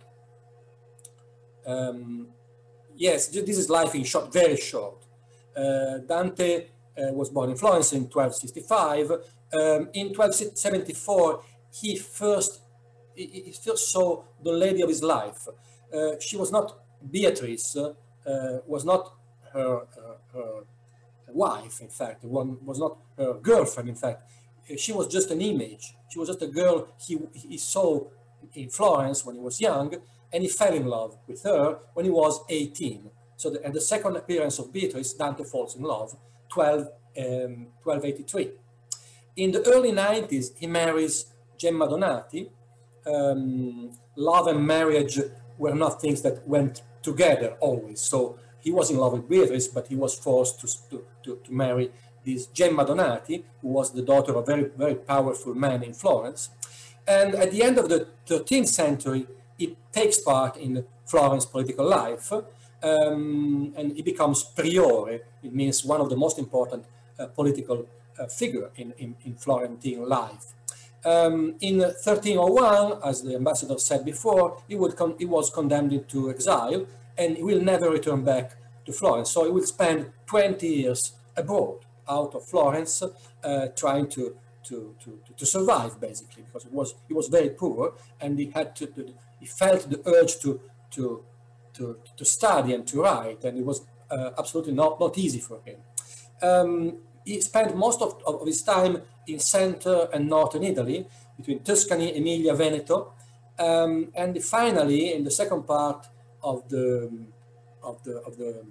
Um, 1.66 2.28
yes, 2.96 3.28
this 3.28 3.58
is 3.58 3.70
life 3.70 3.96
in 3.96 4.04
short, 4.04 4.34
very 4.34 4.58
short. 4.58 5.06
Uh, 5.56 6.00
Dante 6.00 6.66
uh, 6.98 7.14
was 7.14 7.30
born 7.30 7.52
in 7.52 7.56
Florence 7.56 7.94
in 7.94 8.04
1265 8.04 9.12
um, 9.54 9.90
in 9.94 10.08
1274, 10.08 11.44
he 11.72 11.96
first, 11.98 12.62
he, 13.16 13.26
he, 13.28 13.52
first 13.52 13.92
saw 13.92 14.24
the 14.44 14.52
lady 14.52 14.82
of 14.82 14.90
his 14.90 15.04
life. 15.04 15.48
Uh, 15.94 16.20
she 16.20 16.38
was 16.38 16.52
not 16.52 16.80
Beatrice, 17.12 17.76
uh, 17.76 17.94
was 18.66 18.84
not 18.84 19.14
her, 19.52 19.82
her, 20.34 20.64
wife, 21.28 21.82
in 21.82 21.90
fact, 21.90 22.24
one 22.24 22.58
was 22.64 22.80
not 22.80 22.98
her 23.18 23.34
girlfriend, 23.34 23.90
in 23.90 23.96
fact. 23.96 24.22
She 24.78 24.92
was 24.92 25.08
just 25.08 25.30
an 25.32 25.42
image. 25.42 25.96
She 26.10 26.20
was 26.20 26.30
just 26.30 26.42
a 26.42 26.48
girl 26.48 26.88
he, 27.00 27.20
he 27.34 27.58
saw 27.58 28.06
in 28.54 28.70
Florence 28.70 29.26
when 29.26 29.36
he 29.36 29.42
was 29.42 29.60
young, 29.60 29.96
and 30.32 30.44
he 30.44 30.50
fell 30.50 30.74
in 30.74 30.86
love 30.86 31.18
with 31.28 31.44
her 31.44 31.80
when 31.94 32.06
he 32.06 32.12
was 32.12 32.44
18. 32.50 33.10
So, 33.36 33.50
the, 33.50 33.60
the 33.70 33.82
second 33.82 34.16
appearance 34.16 34.60
of 34.60 34.72
Beatrice, 34.72 35.14
Dante 35.14 35.44
falls 35.44 35.76
in 35.76 35.84
love, 35.84 36.16
12, 36.50 36.82
um, 36.82 37.68
1283. 37.84 38.52
In 39.36 39.52
the 39.52 39.68
early 39.68 39.92
90s, 39.92 40.58
he 40.58 40.68
marries 40.68 41.26
Gemma 41.58 41.90
Donati. 41.90 42.50
Um, 43.06 43.92
love 44.16 44.48
and 44.48 44.66
marriage 44.66 45.20
were 45.58 45.74
not 45.74 46.00
things 46.02 46.22
that 46.22 46.48
went 46.48 46.84
together 47.02 47.58
always. 47.60 48.00
So 48.00 48.38
he 48.60 48.72
was 48.72 48.90
in 48.92 48.98
love 48.98 49.14
with 49.14 49.28
Beatrice, 49.28 49.68
but 49.68 49.88
he 49.88 49.96
was 49.96 50.18
forced 50.18 50.62
to, 50.62 50.68
to, 51.24 51.40
to 51.44 51.52
marry 51.52 51.92
this 52.26 52.48
Gemma 52.48 52.86
Donati, 52.86 53.44
who 53.62 53.70
was 53.70 53.92
the 53.92 54.02
daughter 54.02 54.32
of 54.32 54.38
a 54.38 54.46
very, 54.46 54.70
very 54.78 54.96
powerful 54.96 55.54
man 55.54 55.84
in 55.84 55.94
Florence. 55.94 56.50
And 57.08 57.36
at 57.36 57.52
the 57.52 57.64
end 57.64 57.78
of 57.78 57.90
the 57.90 58.08
13th 58.28 58.68
century, 58.68 59.28
he 59.58 59.76
takes 59.92 60.20
part 60.20 60.58
in 60.58 60.86
Florence 61.06 61.46
political 61.46 61.88
life, 61.88 62.32
um, 62.82 63.74
and 63.76 63.94
he 63.96 64.02
becomes 64.02 64.44
priore. 64.56 65.22
It 65.44 65.54
means 65.54 65.86
one 65.86 66.02
of 66.02 66.10
the 66.10 66.16
most 66.16 66.40
important 66.40 66.86
uh, 67.20 67.28
political 67.28 67.88
uh, 68.20 68.28
figure 68.28 68.70
in, 68.78 68.94
in, 68.98 69.16
in, 69.26 69.36
Florentine 69.36 70.08
life. 70.08 70.54
Um, 71.06 71.56
in 71.60 71.80
1301, 71.80 73.00
as 73.04 73.24
the 73.24 73.36
ambassador 73.36 73.78
said 73.78 74.06
before, 74.06 74.62
he, 74.68 74.76
would 74.76 74.96
he 75.18 75.26
was 75.26 75.50
condemned 75.50 76.08
to 76.10 76.30
exile 76.30 76.86
and 77.18 77.38
he 77.38 77.44
will 77.44 77.62
never 77.62 77.90
return 77.90 78.24
back 78.24 78.56
to 78.86 78.92
Florence. 78.92 79.32
So 79.32 79.46
he 79.46 79.52
will 79.52 79.66
spend 79.66 80.12
20 80.28 80.68
years 80.68 81.14
abroad, 81.36 81.80
out 82.08 82.36
of 82.36 82.46
Florence, 82.46 83.02
uh, 83.02 83.68
trying 83.76 84.08
to, 84.10 84.36
to, 84.64 84.96
to, 85.04 85.20
to 85.38 85.46
survive, 85.46 86.00
basically, 86.00 86.44
because 86.44 86.66
it 86.66 86.72
was, 86.72 86.96
he 87.08 87.14
was 87.14 87.28
very 87.28 87.50
poor 87.50 87.94
and 88.22 88.40
he 88.40 88.52
had 88.52 88.76
to, 88.76 88.88
to 88.88 89.14
he 89.40 89.46
felt 89.46 89.90
the 89.90 90.02
urge 90.08 90.40
to, 90.40 90.60
to, 90.92 91.24
to, 91.74 91.98
to 92.16 92.26
study 92.26 92.74
and 92.74 92.88
to 92.88 93.02
write, 93.02 93.44
and 93.44 93.58
it 93.58 93.66
was 93.66 93.82
uh, 94.10 94.32
absolutely 94.38 94.74
not, 94.74 95.00
not 95.00 95.18
easy 95.18 95.40
for 95.40 95.60
him. 95.66 95.78
Um, 96.42 96.98
he 97.26 97.42
spent 97.42 97.76
most 97.76 98.02
of, 98.02 98.22
of 98.26 98.46
his 98.46 98.62
time 98.62 99.02
in 99.28 99.40
center 99.40 100.08
and 100.14 100.30
northern 100.30 100.64
Italy, 100.64 101.06
between 101.38 101.60
Tuscany, 101.60 102.16
Emilia, 102.18 102.54
Veneto, 102.54 103.14
um, 103.60 104.12
and 104.16 104.42
finally, 104.44 105.14
in 105.14 105.24
the 105.24 105.32
second 105.32 105.64
part 105.64 106.08
of 106.42 106.68
the 106.70 107.10
of 107.84 108.04
the 108.04 108.18
of 108.22 108.38
the 108.38 108.66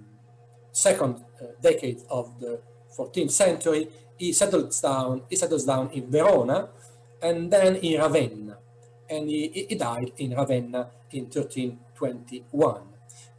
second 0.71 1.23
uh, 1.41 1.45
decade 1.61 2.01
of 2.09 2.39
the 2.39 2.59
14th 2.97 3.31
century, 3.31 3.89
he 4.17 4.33
settles 4.33 4.79
down. 4.81 5.23
He 5.29 5.35
settles 5.35 5.65
down 5.65 5.89
in 5.91 6.09
Verona, 6.09 6.69
and 7.21 7.51
then 7.51 7.77
in 7.77 7.99
Ravenna, 7.99 8.57
and 9.09 9.29
he, 9.29 9.65
he 9.69 9.75
died 9.75 10.11
in 10.17 10.35
Ravenna 10.35 10.89
in 11.11 11.23
1321. 11.25 12.81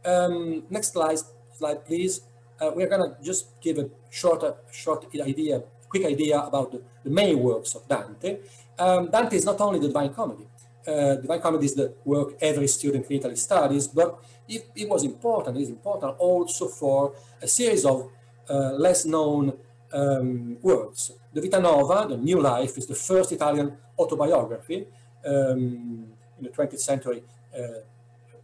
Um, 0.05 0.63
next 0.69 0.93
slide, 0.93 1.19
slide 1.53 1.85
please. 1.85 2.21
Uh, 2.59 2.71
we're 2.73 2.87
gonna 2.87 3.17
just 3.21 3.59
give 3.61 3.77
a 3.77 3.89
short, 4.09 4.43
short 4.71 5.05
idea, 5.19 5.63
quick 5.89 6.05
idea 6.05 6.39
about 6.39 6.71
the, 6.71 6.81
the 7.03 7.09
main 7.09 7.39
works 7.39 7.75
of 7.75 7.87
Dante. 7.87 8.39
Um, 8.77 9.09
Dante 9.09 9.35
is 9.35 9.45
not 9.45 9.59
only 9.61 9.79
the 9.79 9.87
Divine 9.87 10.13
Comedy. 10.13 10.47
Uh, 10.87 11.15
Divine 11.15 11.41
Comedy 11.41 11.65
is 11.65 11.75
the 11.75 11.93
work 12.05 12.35
every 12.41 12.67
student 12.67 13.09
in 13.09 13.17
Italy 13.17 13.35
studies, 13.35 13.87
but 13.87 14.19
it, 14.47 14.69
it 14.75 14.87
was 14.87 15.03
important. 15.03 15.57
It 15.57 15.63
is 15.63 15.69
important 15.69 16.15
also 16.19 16.67
for 16.67 17.13
a 17.41 17.47
series 17.47 17.85
of 17.85 18.01
uh, 18.01 18.07
less 18.49 19.05
known 19.05 19.53
um, 19.93 20.57
works. 20.61 21.11
The 21.33 21.41
Vita 21.41 21.59
Nova, 21.59 22.07
the 22.07 22.17
New 22.17 22.39
Life, 22.41 22.77
is 22.77 22.85
the 22.87 22.95
first 22.95 23.31
Italian 23.31 23.77
autobiography. 23.97 24.87
Um, 25.25 26.07
in 26.37 26.43
the 26.43 26.49
20th 26.49 26.79
century, 26.79 27.23
uh, 27.57 27.79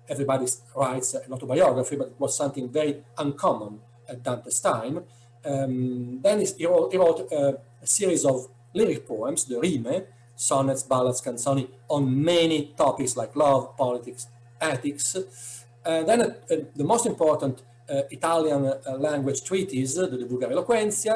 everybody 0.07 0.45
writes 0.75 1.13
an 1.13 1.31
autobiography, 1.31 1.95
but 1.95 2.07
it 2.07 2.15
was 2.19 2.35
something 2.35 2.69
very 2.69 3.03
uncommon 3.17 3.79
at 4.07 4.23
Dante's 4.23 4.59
time. 4.59 5.03
Um, 5.43 6.19
then 6.21 6.45
he 6.57 6.65
wrote, 6.65 6.91
he 6.91 6.97
wrote 6.97 7.31
uh, 7.31 7.53
a 7.81 7.87
series 7.87 8.25
of 8.25 8.47
lyric 8.73 9.07
poems, 9.07 9.45
the 9.45 9.59
Rime, 9.59 10.03
sonnets, 10.35 10.83
ballads, 10.83 11.21
canzoni, 11.21 11.67
on 11.87 12.23
many 12.23 12.73
topics 12.77 13.15
like 13.17 13.35
love, 13.35 13.75
politics, 13.77 14.27
ethics. 14.59 15.15
And 15.85 16.07
then 16.07 16.21
uh, 16.21 16.25
uh, 16.25 16.55
the 16.75 16.83
most 16.83 17.05
important 17.05 17.59
uh, 17.59 17.63
Italian 18.09 18.65
uh, 18.65 18.97
language 18.97 19.43
treatise, 19.43 19.95
the 19.95 20.07
De 20.07 20.25
Vulgari 20.25 20.53
Eloquentia, 20.53 21.13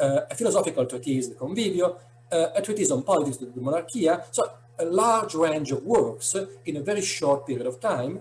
uh, 0.00 0.20
a 0.30 0.34
philosophical 0.34 0.84
treatise, 0.86 1.28
the 1.28 1.34
Convivio, 1.34 1.98
uh, 2.32 2.48
a 2.54 2.62
treatise 2.62 2.90
on 2.90 3.02
politics, 3.02 3.36
the 3.36 3.60
Monarchia. 3.60 4.24
So 4.30 4.42
a 4.78 4.84
large 4.84 5.34
range 5.34 5.70
of 5.72 5.82
works 5.84 6.34
in 6.66 6.76
a 6.76 6.82
very 6.82 7.00
short 7.00 7.46
period 7.46 7.66
of 7.66 7.80
time. 7.80 8.20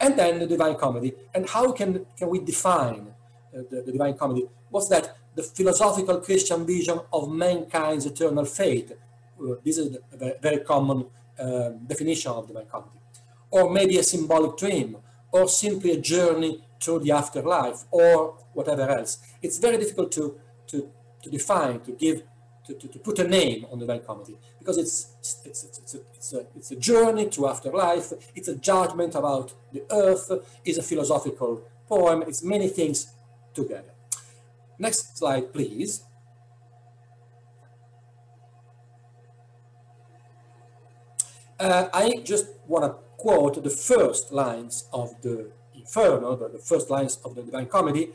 And 0.00 0.18
then 0.18 0.40
the 0.40 0.46
Divine 0.46 0.76
Comedy. 0.76 1.14
And 1.34 1.48
how 1.48 1.72
can, 1.72 2.04
can 2.18 2.28
we 2.28 2.40
define 2.40 3.14
the, 3.52 3.82
the 3.86 3.92
Divine 3.92 4.16
Comedy? 4.18 4.44
What's 4.68 4.88
that? 4.88 5.16
The 5.34 5.42
philosophical 5.42 6.20
Christian 6.20 6.66
vision 6.66 7.00
of 7.12 7.30
mankind's 7.30 8.04
eternal 8.06 8.44
fate. 8.44 8.92
this 9.64 9.78
is 9.78 9.96
a 10.20 10.34
very 10.42 10.58
common 10.58 11.06
definition 11.86 12.32
of 12.32 12.48
the 12.48 12.54
Divine 12.54 12.68
Comedy. 12.70 12.98
Or 13.50 13.70
maybe 13.70 13.96
a 13.98 14.02
symbolic 14.02 14.56
dream, 14.56 14.96
or 15.32 15.48
simply 15.48 15.92
a 15.92 16.00
journey 16.00 16.62
through 16.84 17.00
the 17.00 17.12
afterlife 17.12 17.84
or 17.90 18.36
whatever 18.52 18.88
else. 18.88 19.18
It's 19.42 19.58
very 19.58 19.78
difficult 19.78 20.12
to, 20.12 20.38
to, 20.68 20.90
to 21.22 21.30
define, 21.30 21.80
to 21.80 21.92
give, 21.92 22.22
to, 22.66 22.74
to, 22.74 22.88
to 22.88 22.98
put 22.98 23.18
a 23.18 23.28
name 23.28 23.66
on 23.70 23.78
the 23.78 23.86
divine 23.86 24.04
comedy 24.06 24.36
because 24.58 24.78
it's, 24.78 25.14
it's, 25.20 25.40
it's, 25.44 25.78
it's, 25.78 25.94
a, 25.94 25.98
it's, 26.14 26.32
a, 26.32 26.46
it's 26.56 26.70
a 26.70 26.76
journey 26.76 27.28
to 27.30 27.48
afterlife, 27.48 28.12
it's 28.34 28.48
a 28.48 28.56
judgment 28.56 29.14
about 29.14 29.54
the 29.72 29.82
earth, 29.90 30.30
it's 30.64 30.78
a 30.78 30.82
philosophical 30.82 31.62
poem, 31.88 32.22
it's 32.22 32.42
many 32.42 32.68
things 32.68 33.12
together. 33.54 33.92
Next 34.78 35.16
slide, 35.16 35.52
please. 35.52 36.04
Uh, 41.60 41.88
I 41.94 42.20
just 42.24 42.46
want 42.66 42.84
to 42.84 42.98
quote 43.16 43.62
the 43.62 43.70
first 43.70 44.32
lines 44.32 44.88
of 44.92 45.22
the 45.22 45.50
Inferno, 45.84 46.34
the, 46.34 46.48
the 46.48 46.58
first 46.58 46.88
lines 46.88 47.18
of 47.24 47.34
the 47.34 47.42
Divine 47.42 47.66
Comedy, 47.66 48.10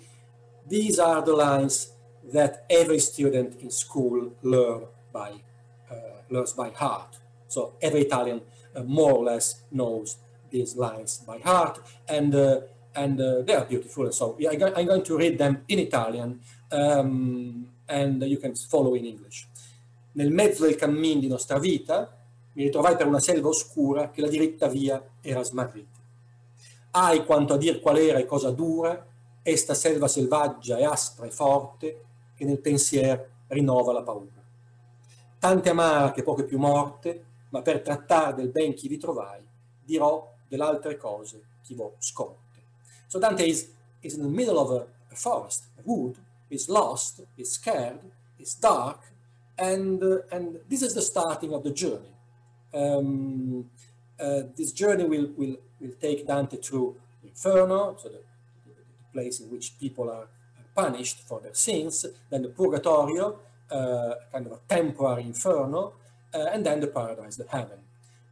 these 0.67 0.97
are 0.97 1.21
the 1.21 1.36
lines 1.36 1.93
that 2.34 2.65
every 2.69 2.99
student 2.99 3.62
in 3.62 3.69
school 3.69 4.34
learn 4.41 4.82
by, 5.13 5.32
uh, 5.91 5.95
learns 6.29 6.53
by 6.53 6.69
heart. 6.71 7.17
So 7.47 7.73
every 7.82 8.01
Italian 8.01 8.41
uh, 8.75 8.84
more 8.84 9.13
or 9.13 9.23
less 9.23 9.62
knows 9.71 10.17
these 10.49 10.75
lines 10.75 11.19
by 11.25 11.39
heart, 11.39 11.79
and 12.08 12.34
uh, 12.34 12.62
and 12.95 13.21
uh, 13.21 13.41
they 13.45 13.53
are 13.53 13.65
beautiful. 13.65 14.12
So 14.12 14.36
yeah, 14.39 14.51
I'm 14.51 14.88
going 14.88 15.03
to 15.03 15.17
read 15.17 15.38
them 15.38 15.63
in 15.67 15.79
Italian, 15.79 16.39
um, 16.71 17.67
and 17.88 18.23
you 18.23 18.38
can 18.38 18.55
follow 18.55 18.95
in 18.95 19.05
English. 19.05 19.47
Nel 20.13 20.32
mezzo 20.32 20.65
del 20.65 20.75
cammin 20.75 21.19
di 21.19 21.27
nostra 21.27 21.60
vita 21.60 22.10
mi 22.53 22.63
ritrovai 22.63 22.95
per 22.95 23.05
una 23.05 23.19
selva 23.19 23.49
oscura 23.49 24.10
che 24.10 24.21
la 24.21 24.27
diritta 24.27 24.67
via 24.67 25.01
era 25.21 25.43
smarrita. 25.43 25.98
Hai 26.91 27.23
quanto 27.23 27.54
a 27.54 27.58
dir 27.58 27.80
qual 27.80 27.97
era 27.97 28.17
e 28.17 28.25
cosa 28.25 28.52
dura, 28.52 29.06
esta 29.43 29.73
selva 29.73 30.08
selvaggia 30.08 30.78
e 30.78 30.86
aspra 30.86 31.25
e 31.25 31.32
forte, 31.32 32.04
che 32.36 32.45
nel 32.45 32.60
pensier 32.60 33.30
rinnova 33.47 33.93
la 33.93 34.02
paura. 34.02 34.41
Tante 35.38 35.69
amare 35.69 36.13
che 36.13 36.23
poche 36.23 36.43
più 36.43 36.58
morte, 36.58 37.25
ma 37.49 37.62
per 37.62 37.82
trattare 37.82 38.36
del 38.36 38.49
ben 38.49 38.73
chi 38.73 38.88
vi 38.88 38.97
trovai, 38.97 39.41
dirò 39.84 40.34
dell'altre 40.47 40.97
cose 40.97 41.41
chi 41.62 41.75
vo 41.75 41.95
scorte. 41.99 42.60
So 43.08 43.19
Dante 43.19 43.43
is, 43.43 43.71
is 44.02 44.15
in 44.15 44.23
the 44.23 44.30
middle 44.30 44.58
of 44.58 44.71
a, 44.71 44.88
forest, 45.15 45.65
a 45.78 45.82
wood, 45.84 46.17
is 46.49 46.67
lost, 46.67 47.23
is 47.36 47.52
scared, 47.52 47.99
is 48.38 48.56
dark, 48.56 49.12
and, 49.58 50.02
and 50.32 50.60
this 50.67 50.82
is 50.82 50.93
the 50.93 51.02
starting 51.02 51.54
of 51.54 51.63
the 51.63 51.71
journey. 51.71 52.13
Um, 52.73 53.69
uh, 54.19 54.41
this 54.55 54.71
journey 54.71 55.05
will, 55.05 55.29
will 55.38 55.58
will 55.79 55.93
take 55.99 56.27
Dante 56.27 56.58
through 56.58 56.95
Inferno, 57.23 57.95
so 57.97 58.10
the, 58.10 58.21
the, 58.65 58.73
place 59.13 59.39
in 59.39 59.49
which 59.49 59.79
people 59.79 60.10
are 60.10 60.27
punished 60.75 61.21
for 61.27 61.39
their 61.41 61.53
sins, 61.53 62.05
then 62.29 62.43
the 62.43 62.49
Purgatorio, 62.49 63.39
uh, 63.71 64.13
kind 64.32 64.45
of 64.45 64.51
a 64.53 64.60
temporary 64.67 65.23
Inferno, 65.23 65.93
uh, 66.34 66.45
and 66.53 66.65
then 66.65 66.79
the 66.79 66.88
Paradise, 66.88 67.36
the 67.36 67.47
heaven. 67.47 67.79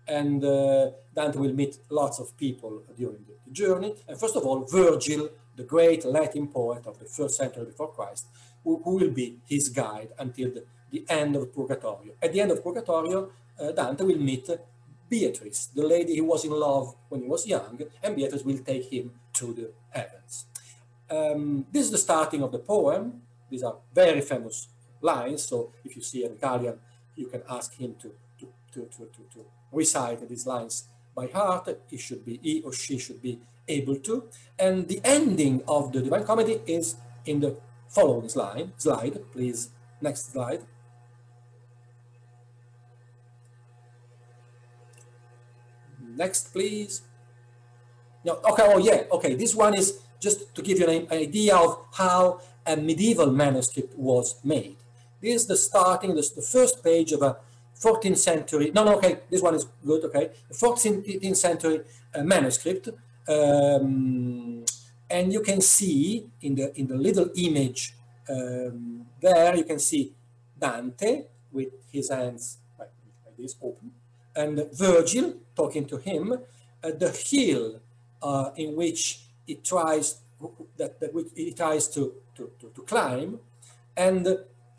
And 0.08 0.44
uh, 0.44 0.92
Dante 1.16 1.40
will 1.40 1.54
meet 1.54 1.80
lots 1.90 2.20
of 2.20 2.38
people 2.38 2.84
during 2.96 3.26
the, 3.28 3.34
the 3.46 3.52
journey. 3.52 3.96
And 4.08 4.20
first 4.20 4.36
of 4.36 4.44
all, 4.46 4.66
Virgil, 4.66 5.30
the 5.56 5.64
great 5.64 6.06
Latin 6.06 6.48
poet 6.48 6.86
of 6.86 7.00
the 7.00 7.06
first 7.06 7.36
century 7.36 7.66
before 7.66 7.92
Christ, 7.92 8.28
who, 8.64 8.82
who 8.84 8.96
will 8.96 9.10
be 9.10 9.40
his 9.48 9.70
guide 9.70 10.10
until 10.20 10.52
the, 10.52 10.64
the 10.92 11.06
end 11.10 11.36
of 11.36 11.54
Purgatorio. 11.54 12.14
At 12.22 12.32
the 12.34 12.40
end 12.40 12.52
of 12.52 12.64
Purgatorio, 12.64 13.32
uh, 13.60 13.72
Dante 13.72 14.04
will 14.04 14.20
meet 14.20 14.48
Beatrice, 15.10 15.68
the 15.68 15.86
lady 15.86 16.16
he 16.16 16.22
was 16.22 16.44
in 16.46 16.52
love 16.52 16.96
when 17.10 17.22
he 17.22 17.28
was 17.28 17.48
young, 17.48 17.80
and 18.04 18.16
Beatrice 18.16 18.44
will 18.44 18.58
take 18.60 18.92
him 18.92 19.12
to 19.34 19.54
the 19.54 19.72
heavens. 19.90 20.46
Um, 21.10 21.66
this 21.72 21.86
is 21.86 21.92
the 21.92 21.98
starting 21.98 22.44
of 22.44 22.52
the 22.52 22.60
poem. 22.60 23.22
These 23.50 23.64
are 23.64 23.76
very 23.94 24.22
famous 24.22 24.68
lines, 25.02 25.44
so 25.44 25.72
if 25.86 25.96
you 25.96 26.02
see 26.02 26.26
an 26.26 26.34
Italian, 26.34 26.80
you 27.16 27.28
can 27.28 27.42
ask 27.50 27.74
him 27.74 27.96
to, 28.02 28.12
to, 28.40 28.48
to, 28.74 28.82
to, 28.82 29.06
to, 29.06 29.22
to 29.34 29.46
recite 29.72 30.28
these 30.28 30.46
lines 30.46 30.88
by 31.16 31.28
heart. 31.28 31.70
He 31.90 31.98
should 31.98 32.26
be, 32.26 32.40
he 32.44 32.62
or 32.62 32.74
she 32.74 32.98
should 32.98 33.22
be 33.22 33.40
able 33.68 33.96
to. 33.98 34.28
And 34.60 34.88
the 34.88 35.02
ending 35.04 35.64
of 35.68 35.92
the 35.94 36.02
Divine 36.02 36.26
Comedy 36.26 36.62
is 36.66 36.96
in 37.26 37.40
the 37.40 37.56
following 37.90 38.30
slide. 38.30 38.72
Slide, 38.78 39.20
please. 39.32 39.70
Next 40.02 40.32
slide. 40.32 40.62
Next, 46.18 46.52
please. 46.52 47.02
No, 48.26 48.40
okay, 48.50 48.64
oh 48.66 48.80
yeah, 48.80 49.04
okay. 49.12 49.36
This 49.36 49.56
one 49.56 49.76
is 49.78 50.00
just 50.20 50.54
to 50.56 50.62
give 50.62 50.80
you 50.80 50.88
an 50.88 51.08
idea 51.12 51.56
of 51.56 51.86
how 51.94 52.42
a 52.66 52.76
medieval 52.76 53.32
manuscript 53.32 53.98
was 53.98 54.36
made. 54.44 54.78
This 55.22 55.36
is 55.42 55.48
the 55.48 55.56
starting, 55.56 56.16
this, 56.16 56.32
the 56.32 56.42
first 56.42 56.84
page 56.84 57.12
of 57.12 57.22
a 57.22 57.38
14th 57.80 58.18
century, 58.18 58.72
no, 58.74 58.84
no, 58.84 58.96
okay, 58.98 59.20
this 59.30 59.42
one 59.42 59.54
is 59.54 59.68
good, 59.86 60.04
okay. 60.06 60.32
The 60.50 60.56
14th 60.56 61.36
century 61.36 61.82
uh, 62.14 62.24
manuscript. 62.24 62.90
Um, 63.28 64.66
and 65.10 65.32
you 65.32 65.42
can 65.42 65.62
see 65.62 66.26
in 66.42 66.56
the, 66.56 66.78
in 66.80 66.88
the 66.88 66.96
little 66.96 67.30
image 67.36 67.94
um, 68.30 69.06
there, 69.22 69.56
you 69.56 69.64
can 69.64 69.80
see 69.80 70.14
Dante 70.60 71.26
with 71.52 71.70
his 71.92 72.10
hands 72.10 72.58
like 72.78 72.90
this 73.38 73.56
open, 73.62 73.92
and 74.36 74.66
Virgil 74.74 75.36
talking 75.58 75.86
to 75.86 75.98
him, 75.98 76.24
uh, 76.34 76.92
the 77.04 77.10
hill 77.10 77.82
uh, 78.22 78.52
in 78.56 78.76
which 78.76 79.02
he 79.48 79.56
tries 79.56 80.22
that, 80.78 81.00
that 81.00 81.12
he 81.36 81.52
tries 81.52 81.88
to, 81.96 82.14
to, 82.36 82.52
to, 82.60 82.66
to 82.76 82.82
climb, 82.84 83.40
and 83.96 84.22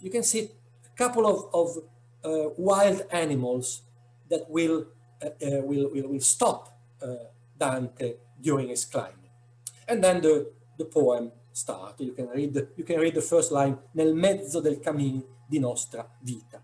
you 0.00 0.10
can 0.10 0.22
see 0.22 0.42
a 0.86 0.96
couple 0.96 1.26
of, 1.26 1.38
of 1.52 1.68
uh, 2.24 2.50
wild 2.56 3.02
animals 3.10 3.82
that 4.30 4.48
will, 4.48 4.86
uh, 5.20 5.26
uh, 5.26 5.60
will, 5.62 5.90
will, 5.92 6.08
will 6.12 6.20
stop 6.20 6.78
uh, 7.02 7.26
Dante 7.58 8.14
during 8.40 8.68
his 8.68 8.84
climb. 8.84 9.18
And 9.88 10.02
then 10.04 10.20
the, 10.20 10.52
the 10.76 10.84
poem 10.84 11.32
starts. 11.52 12.00
You 12.00 12.12
can 12.12 12.28
read 12.28 12.54
the, 12.54 12.68
you 12.76 12.84
can 12.84 13.00
read 13.00 13.14
the 13.14 13.22
first 13.22 13.50
line, 13.50 13.78
nel 13.94 14.14
mezzo 14.14 14.60
del 14.60 14.76
cammin 14.76 15.24
di 15.50 15.58
nostra 15.58 16.06
vita. 16.22 16.60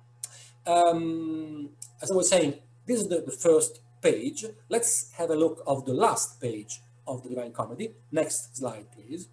Um, 0.66 1.70
as 2.00 2.11
I 2.11 2.14
was 2.14 2.29
saying, 2.29 2.55
this 2.87 3.00
is 3.00 3.09
the, 3.09 3.22
the 3.22 3.33
first 3.33 3.81
page. 4.04 4.44
Let's 4.68 5.10
have 5.18 5.30
a 5.30 5.34
look 5.34 5.62
of 5.66 5.86
the 5.86 5.94
last 5.94 6.40
page 6.40 6.80
of 7.06 7.22
the 7.22 7.30
Divine 7.30 7.52
Comedy. 7.52 7.92
Next 8.12 8.56
slide, 8.56 8.86
please. 8.92 9.28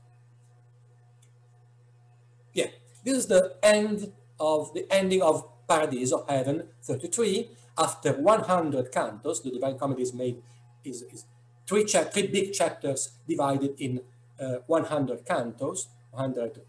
Yeah, 2.53 2.67
this 3.03 3.17
is 3.17 3.25
the 3.27 3.57
end 3.62 4.12
of 4.39 4.73
the 4.73 4.88
ending 4.89 5.21
of 5.21 5.45
Paradiso, 5.67 6.25
Heaven 6.27 6.63
33. 6.81 7.49
After 7.77 8.13
100 8.13 8.91
cantos, 8.91 9.43
the 9.43 9.51
Divine 9.51 9.77
Comedy 9.77 10.01
is 10.01 10.13
made 10.13 10.41
is, 10.84 11.03
is 11.03 11.25
three, 11.67 11.86
three 11.86 12.27
big 12.27 12.53
chapters 12.53 13.12
divided 13.27 13.79
in 13.79 14.01
uh, 14.39 14.57
100 14.67 15.25
cantos, 15.25 15.88
100 16.12 16.62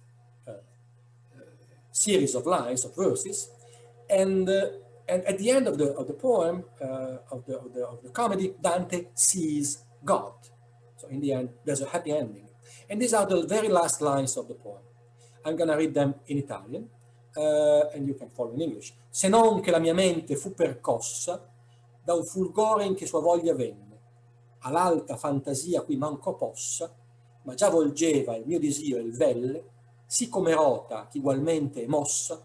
uh, 0.46 0.50
uh, 0.50 0.54
series 1.90 2.34
of 2.34 2.46
lines 2.46 2.84
of 2.84 2.94
verses, 2.94 3.48
and 4.10 4.48
uh, 4.48 4.66
and 5.08 5.24
at 5.24 5.38
the 5.38 5.50
end 5.50 5.66
of 5.66 5.78
the 5.78 5.92
of 5.94 6.06
the 6.06 6.14
poem 6.14 6.64
uh, 6.80 7.18
of 7.30 7.44
the, 7.46 7.58
of 7.58 7.72
the 7.72 7.86
of 7.86 8.02
the 8.02 8.10
comedy, 8.10 8.54
Dante 8.60 9.08
sees 9.14 9.84
God. 10.04 10.34
So 10.96 11.08
in 11.08 11.20
the 11.20 11.32
end, 11.32 11.50
there's 11.64 11.80
a 11.82 11.88
happy 11.88 12.12
ending, 12.12 12.48
and 12.88 13.00
these 13.00 13.12
are 13.12 13.26
the 13.26 13.46
very 13.46 13.68
last 13.68 14.00
lines 14.00 14.36
of 14.36 14.48
the 14.48 14.54
poem. 14.54 14.82
I'm 15.44 15.56
gonna 15.56 15.76
read 15.76 15.94
them 15.94 16.14
in 16.26 16.38
Italian, 16.38 16.88
uh, 17.36 17.90
and 17.94 18.06
you 18.06 18.14
can 18.14 18.30
follow 18.30 18.52
in 18.52 18.60
English. 18.60 18.94
Se 19.10 19.28
non 19.28 19.60
che 19.60 19.70
la 19.70 19.78
mia 19.78 19.94
mente 19.94 20.36
fu 20.36 20.54
percossa 20.54 21.48
da 22.04 22.14
un 22.14 22.24
fulgore 22.24 22.84
in 22.84 22.94
che 22.94 23.06
sua 23.06 23.20
voglia 23.20 23.54
venne, 23.54 24.00
all'alta 24.60 25.16
fantasia 25.16 25.82
qui 25.82 25.96
manco 25.96 26.34
possa, 26.34 26.94
ma 27.44 27.54
già 27.54 27.68
volgeva 27.68 28.36
il 28.36 28.46
mio 28.46 28.58
desiderio 28.58 29.04
il 29.04 29.16
velle, 29.16 29.64
sì 30.06 30.28
come 30.28 30.52
rota 30.52 31.08
ugualmente 31.14 31.82
è 31.82 31.86
mossa, 31.86 32.44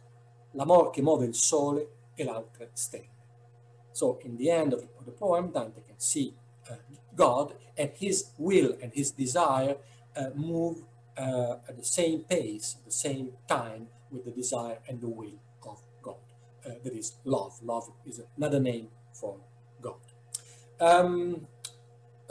l'amor 0.52 0.90
che 0.90 1.02
muove 1.02 1.26
il 1.26 1.36
sole 1.36 1.97
e 2.18 2.24
l'altre 2.24 2.70
stelle. 2.74 3.16
So 3.92 4.20
in 4.24 4.36
the 4.38 4.50
end 4.50 4.74
of 4.74 4.84
the 5.06 5.12
poem, 5.12 5.52
Dante 5.52 5.82
can 5.82 6.00
see 6.00 6.34
uh, 6.70 6.76
God 7.16 7.54
and 7.78 7.92
his 7.96 8.32
will 8.38 8.76
and 8.82 8.92
his 8.94 9.12
desire 9.12 9.78
uh, 10.16 10.30
move 10.36 10.84
uh, 11.18 11.56
at 11.68 11.78
the 11.78 11.84
same 11.84 12.20
pace, 12.22 12.76
at 12.78 12.86
the 12.86 12.92
same 12.92 13.32
time 13.48 13.88
with 14.12 14.26
the 14.26 14.32
desire 14.32 14.80
and 14.88 15.02
the 15.02 15.08
will 15.10 15.40
of 15.66 15.80
God. 16.02 16.22
Uh, 16.66 16.72
that 16.84 16.94
is 16.94 17.14
love. 17.24 17.54
Love 17.64 17.90
is 18.06 18.22
another 18.38 18.60
name 18.60 18.88
for 19.14 19.38
God. 19.82 19.96
Um, 20.80 21.48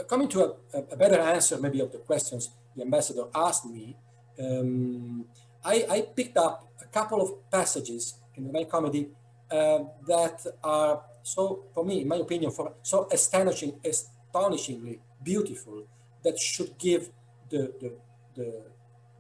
coming 0.09 0.29
to 0.29 0.45
a, 0.73 0.79
a, 0.93 0.97
better 0.97 1.19
answer 1.19 1.59
maybe 1.59 1.81
of 1.81 1.91
the 1.91 1.99
questions 1.99 2.51
the 2.77 2.83
ambassador 2.83 3.25
asked 3.35 3.67
me, 3.67 3.97
um, 4.39 5.25
I, 5.65 5.87
I, 5.91 6.01
picked 6.15 6.37
up 6.37 6.69
a 6.81 6.85
couple 6.85 7.21
of 7.23 7.51
passages 7.51 8.15
in 8.37 8.45
the 8.45 8.53
main 8.53 8.69
comedy 8.69 9.09
uh, 9.51 9.81
that 10.07 10.45
are 10.63 11.03
so, 11.23 11.65
for 11.75 11.85
me, 11.85 12.03
in 12.03 12.09
my 12.09 12.17
opinion, 12.17 12.51
for 12.51 12.75
so 12.83 13.09
astonishing, 13.11 13.81
astonishingly 13.85 15.01
beautiful 15.23 15.85
that 16.23 16.39
should 16.39 16.79
give 16.79 17.11
the 17.51 17.73
the 17.81 17.93
the, 18.35 18.63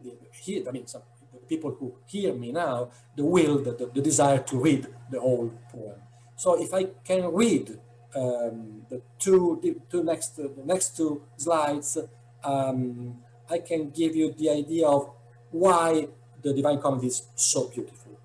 the, 0.02 0.12
the 0.44 0.68
I 0.68 0.72
mean, 0.72 0.86
some 0.86 1.02
people 1.48 1.70
who 1.78 1.94
hear 2.06 2.34
me 2.34 2.52
now 2.52 2.90
the 3.16 3.24
will, 3.24 3.58
the, 3.58 3.72
the, 3.72 3.86
the 3.86 4.00
desire 4.00 4.38
to 4.38 4.58
read 4.58 4.86
the 5.10 5.20
whole 5.20 5.52
poem. 5.70 6.00
So 6.36 6.60
if 6.60 6.74
I 6.74 6.84
can 7.04 7.32
read 7.32 7.78
um, 8.14 8.82
the 8.88 9.00
two, 9.18 9.58
the 9.62 9.76
two 9.90 10.02
next, 10.04 10.36
the 10.36 10.52
next 10.64 10.96
two 10.96 11.22
slides, 11.36 11.98
um, 12.44 13.18
I 13.48 13.58
can 13.58 13.90
give 13.90 14.14
you 14.14 14.32
the 14.32 14.50
idea 14.50 14.86
of 14.86 15.10
why 15.50 16.08
the 16.42 16.52
Divine 16.52 16.80
Comedy 16.80 17.08
is 17.08 17.22
so 17.34 17.68
beautiful. 17.68 18.18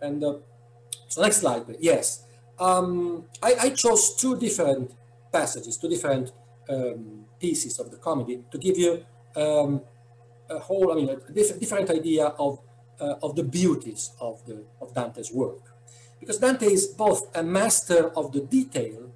And 0.00 0.22
uh, 0.24 0.34
next 1.16 1.38
slide, 1.38 1.64
please. 1.64 1.78
Yes, 1.80 2.24
um, 2.58 3.24
I, 3.42 3.54
I, 3.60 3.70
chose 3.70 4.16
two 4.16 4.36
different 4.38 4.92
passages, 5.32 5.76
two 5.76 5.88
different 5.88 6.32
um, 6.68 7.26
pieces 7.38 7.78
of 7.78 7.90
the 7.90 7.96
comedy 7.96 8.42
to 8.50 8.58
give 8.58 8.78
you 8.78 9.04
um, 9.36 9.82
a 10.48 10.58
whole, 10.58 10.92
I 10.92 10.94
mean, 10.94 11.10
a 11.10 11.16
diff 11.32 11.58
different 11.58 11.90
idea 11.90 12.26
of 12.26 12.60
uh, 13.00 13.16
of 13.22 13.36
the 13.36 13.42
beauties 13.42 14.10
of 14.20 14.44
the 14.46 14.64
of 14.80 14.94
Dante's 14.94 15.32
work, 15.32 15.62
because 16.18 16.38
Dante 16.38 16.66
is 16.66 16.86
both 16.86 17.28
a 17.36 17.42
master 17.42 18.10
of 18.16 18.32
the 18.32 18.40
detail 18.40 19.12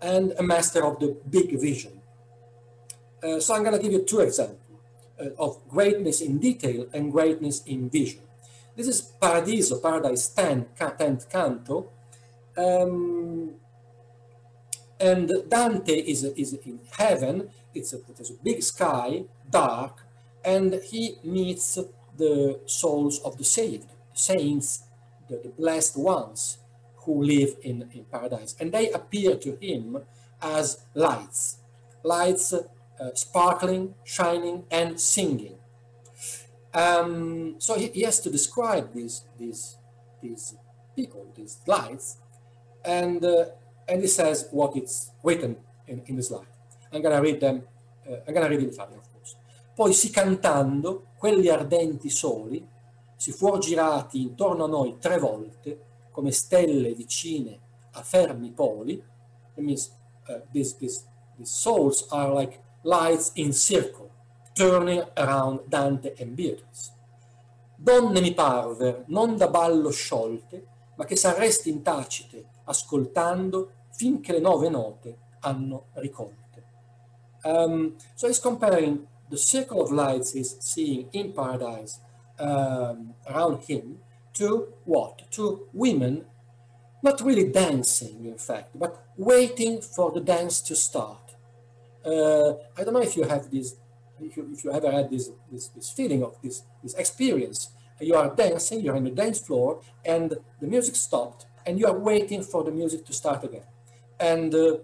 and 0.00 0.32
a 0.38 0.42
master 0.42 0.84
of 0.84 0.98
the 0.98 1.16
big 1.28 1.60
vision. 1.60 2.00
Uh, 3.22 3.38
so 3.38 3.54
I'm 3.54 3.62
going 3.62 3.76
to 3.76 3.82
give 3.82 3.92
you 3.92 4.02
two 4.02 4.20
examples 4.20 4.58
uh, 5.20 5.28
of 5.38 5.60
greatness 5.68 6.22
in 6.22 6.38
detail 6.38 6.86
and 6.94 7.12
greatness 7.12 7.62
in 7.64 7.90
vision. 7.90 8.22
This 8.76 8.86
is 8.86 9.00
Paradiso, 9.02 9.78
Paradise 9.80 10.28
10, 10.28 10.66
10th 10.78 11.28
canto. 11.28 11.90
Um, 12.56 13.54
and 14.98 15.32
Dante 15.48 15.94
is, 15.94 16.24
is 16.24 16.54
in 16.54 16.80
heaven, 16.96 17.50
it's 17.74 17.92
a, 17.92 17.96
a 17.96 18.42
big 18.44 18.62
sky, 18.62 19.24
dark, 19.50 20.02
and 20.44 20.74
he 20.74 21.16
meets 21.24 21.78
the 22.16 22.60
souls 22.66 23.18
of 23.20 23.38
the 23.38 23.44
saved, 23.44 23.88
the 24.12 24.18
saints, 24.18 24.84
the, 25.28 25.36
the 25.36 25.48
blessed 25.48 25.96
ones 25.96 26.58
who 27.04 27.22
live 27.22 27.56
in, 27.62 27.88
in 27.92 28.04
paradise. 28.04 28.54
And 28.60 28.72
they 28.72 28.90
appear 28.90 29.36
to 29.36 29.56
him 29.56 30.02
as 30.40 30.84
lights, 30.94 31.58
lights 32.02 32.52
uh, 32.52 33.14
sparkling, 33.14 33.94
shining, 34.04 34.64
and 34.70 35.00
singing. 35.00 35.56
Um, 36.72 37.56
so 37.58 37.74
he, 37.74 37.88
he, 37.88 38.02
has 38.02 38.20
to 38.20 38.30
describe 38.30 38.94
these, 38.94 39.24
these, 39.36 39.76
these 40.22 40.54
people, 40.94 41.26
these 41.34 41.58
lights, 41.66 42.18
and, 42.84 43.24
uh, 43.24 43.46
and 43.88 44.00
he 44.00 44.06
says 44.06 44.48
what 44.52 44.76
it's 44.76 45.10
written 45.24 45.56
in, 45.88 46.02
in 46.06 46.16
the 46.16 46.22
slide. 46.22 46.46
I'm 46.92 47.02
to 47.02 47.08
read 47.08 47.40
them, 47.40 47.62
uh, 48.08 48.16
I'm 48.26 48.34
to 48.34 48.40
read 48.40 48.60
in 48.60 48.68
Italian, 48.68 48.98
of 48.98 49.12
course. 49.12 49.36
Poi 49.74 49.92
sì 49.92 50.10
cantando, 50.10 51.08
quelli 51.18 51.48
ardenti 51.48 52.08
soli, 52.08 52.64
si 53.16 53.32
fuor 53.32 53.58
girati 53.58 54.22
intorno 54.22 54.64
a 54.64 54.68
noi 54.68 54.96
tre 54.98 55.18
volte, 55.18 55.80
come 56.12 56.30
stelle 56.30 56.94
vicine 56.94 57.58
a 57.92 58.02
fermi 58.02 58.50
poli. 58.52 58.94
It 58.94 59.64
means 59.64 59.90
uh, 60.28 60.40
these, 60.52 60.76
these, 60.78 61.04
these 61.36 61.52
souls 61.52 62.06
are 62.10 62.32
like 62.32 62.60
lights 62.82 63.32
in 63.34 63.52
circle, 63.52 64.10
turning 64.52 65.04
around 65.14 65.60
Dante 65.66 66.14
and 66.18 66.34
Beatrice. 66.34 66.92
Donne 67.76 68.20
mi 68.20 68.34
parver, 68.34 69.04
non 69.06 69.36
da 69.36 69.48
ballo 69.48 69.90
sciolte, 69.90 70.66
ma 70.96 71.04
che 71.04 71.16
s'arresti 71.16 71.70
in 71.70 71.82
tacite, 71.82 72.44
ascoltando, 72.64 73.70
finché 73.90 74.32
le 74.32 74.40
nove 74.40 74.68
note 74.68 75.18
hanno 75.40 75.86
ricolte. 75.94 76.38
Um, 77.42 77.96
so 78.14 78.26
he's 78.26 78.38
comparing 78.38 79.06
the 79.30 79.38
circle 79.38 79.80
of 79.80 79.90
lights 79.90 80.32
he's 80.32 80.58
seeing 80.58 81.08
in 81.12 81.32
paradise 81.32 81.98
um, 82.38 83.14
around 83.26 83.62
him 83.66 83.98
to 84.34 84.74
what? 84.84 85.30
To 85.30 85.68
women 85.72 86.26
not 87.02 87.20
really 87.22 87.50
dancing, 87.50 88.26
in 88.26 88.36
fact, 88.36 88.78
but 88.78 89.06
waiting 89.16 89.80
for 89.80 90.12
the 90.12 90.20
dance 90.20 90.60
to 90.60 90.76
start. 90.76 91.34
Uh, 92.04 92.52
I 92.76 92.84
don't 92.84 92.94
know 92.94 93.02
if 93.02 93.16
you 93.16 93.24
have 93.24 93.50
this, 93.50 93.76
if 94.22 94.36
you, 94.36 94.48
if 94.52 94.64
you 94.64 94.72
ever 94.72 94.90
had 94.90 95.10
this, 95.10 95.30
this, 95.50 95.68
this 95.68 95.90
feeling 95.90 96.22
of 96.22 96.36
this, 96.42 96.62
this 96.82 96.94
experience. 96.94 97.70
You 98.00 98.14
are 98.14 98.34
dancing, 98.34 98.80
you're 98.80 98.96
on 98.96 99.04
the 99.04 99.10
dance 99.10 99.38
floor, 99.38 99.82
and 100.04 100.34
the 100.60 100.66
music 100.66 100.96
stopped, 100.96 101.46
and 101.66 101.78
you 101.78 101.86
are 101.86 101.98
waiting 101.98 102.42
for 102.42 102.64
the 102.64 102.70
music 102.70 103.04
to 103.06 103.12
start 103.12 103.44
again. 103.44 103.66
And, 104.18 104.54
uh, 104.54 104.76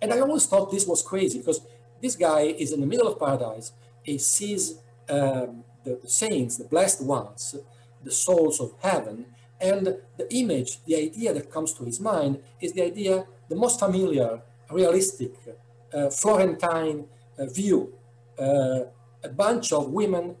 and 0.00 0.12
I 0.12 0.20
always 0.20 0.46
thought 0.46 0.70
this 0.70 0.86
was 0.86 1.02
crazy 1.02 1.38
because 1.38 1.60
this 2.00 2.16
guy 2.16 2.42
is 2.42 2.72
in 2.72 2.80
the 2.80 2.86
middle 2.86 3.06
of 3.06 3.18
paradise. 3.18 3.72
He 4.02 4.18
sees 4.18 4.78
um, 5.08 5.64
the, 5.84 5.98
the 6.02 6.08
saints, 6.08 6.56
the 6.56 6.64
blessed 6.64 7.02
ones, 7.04 7.54
the 8.02 8.10
souls 8.10 8.60
of 8.60 8.72
heaven, 8.82 9.26
and 9.60 9.96
the 10.16 10.34
image, 10.34 10.84
the 10.84 10.96
idea 10.96 11.32
that 11.32 11.50
comes 11.50 11.72
to 11.74 11.84
his 11.84 12.00
mind 12.00 12.38
is 12.60 12.72
the 12.72 12.82
idea, 12.82 13.24
the 13.48 13.56
most 13.56 13.78
familiar, 13.78 14.40
realistic, 14.70 15.32
uh, 15.92 16.10
Florentine 16.10 17.06
uh, 17.38 17.46
view. 17.46 17.94
Uh, 18.38 18.84
a 19.22 19.28
bunch 19.28 19.72
of 19.72 19.90
women 19.90 20.36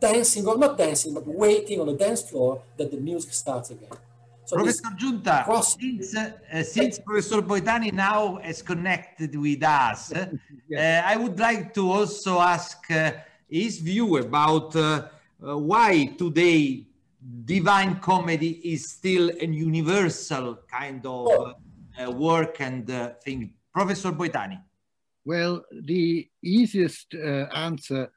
dancing, 0.00 0.46
or 0.46 0.58
not 0.58 0.76
dancing, 0.76 1.14
but 1.14 1.26
waiting 1.26 1.80
on 1.80 1.86
the 1.86 1.94
dance 1.94 2.22
floor 2.22 2.62
that 2.76 2.90
the 2.90 2.96
music 2.96 3.32
starts 3.32 3.70
again. 3.70 3.90
So 4.44 4.56
Professor 4.56 4.90
Giunta, 4.98 5.62
since, 5.62 6.16
uh, 6.16 6.62
since 6.64 6.98
Professor 6.98 7.40
Boitani 7.40 7.92
now 7.92 8.38
is 8.38 8.60
connected 8.60 9.36
with 9.36 9.62
us, 9.62 10.12
yes. 10.68 11.04
uh, 11.06 11.08
I 11.08 11.16
would 11.16 11.38
like 11.38 11.72
to 11.74 11.90
also 11.90 12.40
ask 12.40 12.78
uh, 12.90 13.12
his 13.48 13.78
view 13.78 14.18
about 14.18 14.74
uh, 14.74 15.06
uh, 15.46 15.56
why 15.56 16.06
today 16.18 16.86
divine 17.44 18.00
comedy 18.00 18.60
is 18.64 18.90
still 18.90 19.30
a 19.40 19.46
universal 19.46 20.58
kind 20.68 21.06
of 21.06 21.54
work 22.14 22.60
and 22.60 22.86
thing. 23.22 23.54
Professor 23.72 24.10
Boitani. 24.10 24.58
Well, 25.24 25.64
the 25.70 26.28
easiest 26.42 27.14
uh, 27.14 27.46
answer 27.54 28.10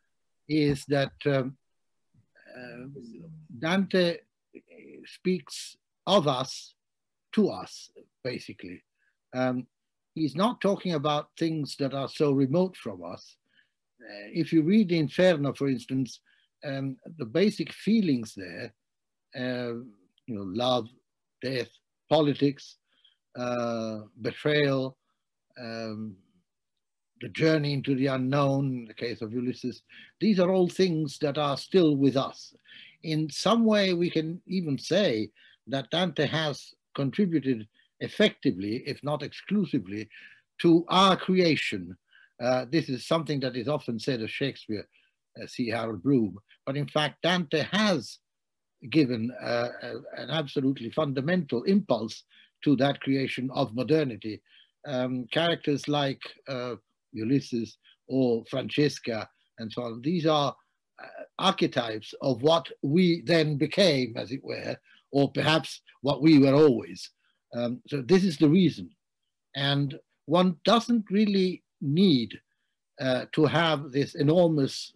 is 0.48 0.86
that 0.86 1.14
um, 1.26 1.58
uh, 2.56 2.88
Dante 3.60 4.18
speaks 5.06 5.78
of 6.08 6.28
us 6.28 6.74
to 7.34 7.50
us, 7.50 7.92
basically. 8.24 8.84
Um, 9.36 9.68
he's 10.16 10.36
not 10.36 10.62
talking 10.62 10.94
about 10.94 11.30
things 11.38 11.76
that 11.80 11.94
are 11.94 12.10
so 12.10 12.32
remote 12.32 12.76
from 12.78 13.04
us. 13.04 13.38
Uh, 14.02 14.30
if 14.34 14.52
you 14.52 14.64
read 14.64 14.90
the 14.90 15.00
Inferno, 15.00 15.54
for 15.54 15.68
instance, 15.68 16.20
um, 16.64 16.98
the 17.18 17.26
basic 17.26 17.72
feelings 17.72 18.34
there, 18.36 18.74
uh, 19.36 19.74
you 20.26 20.36
know, 20.36 20.44
love, 20.44 20.88
death, 21.44 21.70
politics, 22.10 22.78
uh, 23.38 24.00
betrayal, 24.22 24.98
um, 25.62 26.16
the 27.26 27.30
journey 27.30 27.74
into 27.74 27.96
the 27.96 28.06
unknown, 28.06 28.66
in 28.68 28.86
the 28.86 28.94
case 28.94 29.20
of 29.24 29.34
Ulysses, 29.34 29.82
these 30.20 30.40
are 30.40 30.52
all 30.52 30.70
things 30.70 31.18
that 31.18 31.40
are 31.40 31.58
still 31.58 31.96
with 31.96 32.16
us. 32.16 32.54
In 33.02 33.32
some 33.32 33.66
way, 33.66 33.94
we 33.94 34.12
can 34.12 34.40
even 34.46 34.78
say 34.78 35.32
that 35.66 35.90
Dante 35.90 36.28
has 36.28 36.76
contributed 36.94 37.68
effectively, 38.00 38.84
if 38.86 39.04
not 39.04 39.24
exclusively, 39.24 40.08
to 40.62 40.86
our 40.88 41.18
creation. 41.18 41.98
Uh, 42.40 42.66
this 42.70 42.90
is 42.90 43.08
something 43.08 43.40
that 43.40 43.56
is 43.56 43.68
often 43.68 43.98
said 43.98 44.22
of 44.22 44.30
Shakespeare, 44.30 44.88
uh, 45.42 45.48
see 45.48 45.68
Harold 45.68 46.04
Bloom, 46.04 46.38
but 46.64 46.78
in 46.78 46.88
fact, 46.88 47.24
Dante 47.24 47.66
has 47.72 48.20
given 48.92 49.32
uh, 49.42 49.70
an 50.16 50.30
absolutely 50.30 50.92
fundamental 50.92 51.64
impulse 51.64 52.22
to 52.64 52.76
that 52.76 53.02
creation 53.02 53.50
of 53.52 53.74
modernity. 53.74 54.44
Um, 54.88 55.26
characters 55.32 55.88
like 55.88 56.22
uh, 56.48 56.76
Ulysses 57.16 57.78
or 58.08 58.44
Francesca 58.50 59.28
and 59.58 59.72
so 59.72 59.84
on, 59.84 60.02
these 60.02 60.26
are 60.26 60.56
uh, 61.02 61.24
archetypes 61.40 62.14
of 62.22 62.42
what 62.42 62.68
we 62.82 63.22
then 63.26 63.58
became, 63.58 64.16
as 64.18 64.32
it 64.32 64.44
were, 64.44 64.76
or 65.12 65.32
perhaps 65.32 65.82
what 66.02 66.22
we 66.22 66.40
were 66.40 66.54
always. 66.54 67.10
Um, 67.54 67.82
so 67.88 68.02
this 68.02 68.24
is 68.24 68.38
the 68.38 68.50
reason. 68.50 68.90
And 69.56 69.98
one 70.26 70.58
doesn't 70.66 71.06
really 71.10 71.64
need 71.82 72.40
uh, 73.00 73.26
to 73.34 73.46
have 73.46 73.92
this 73.92 74.16
enormous 74.16 74.94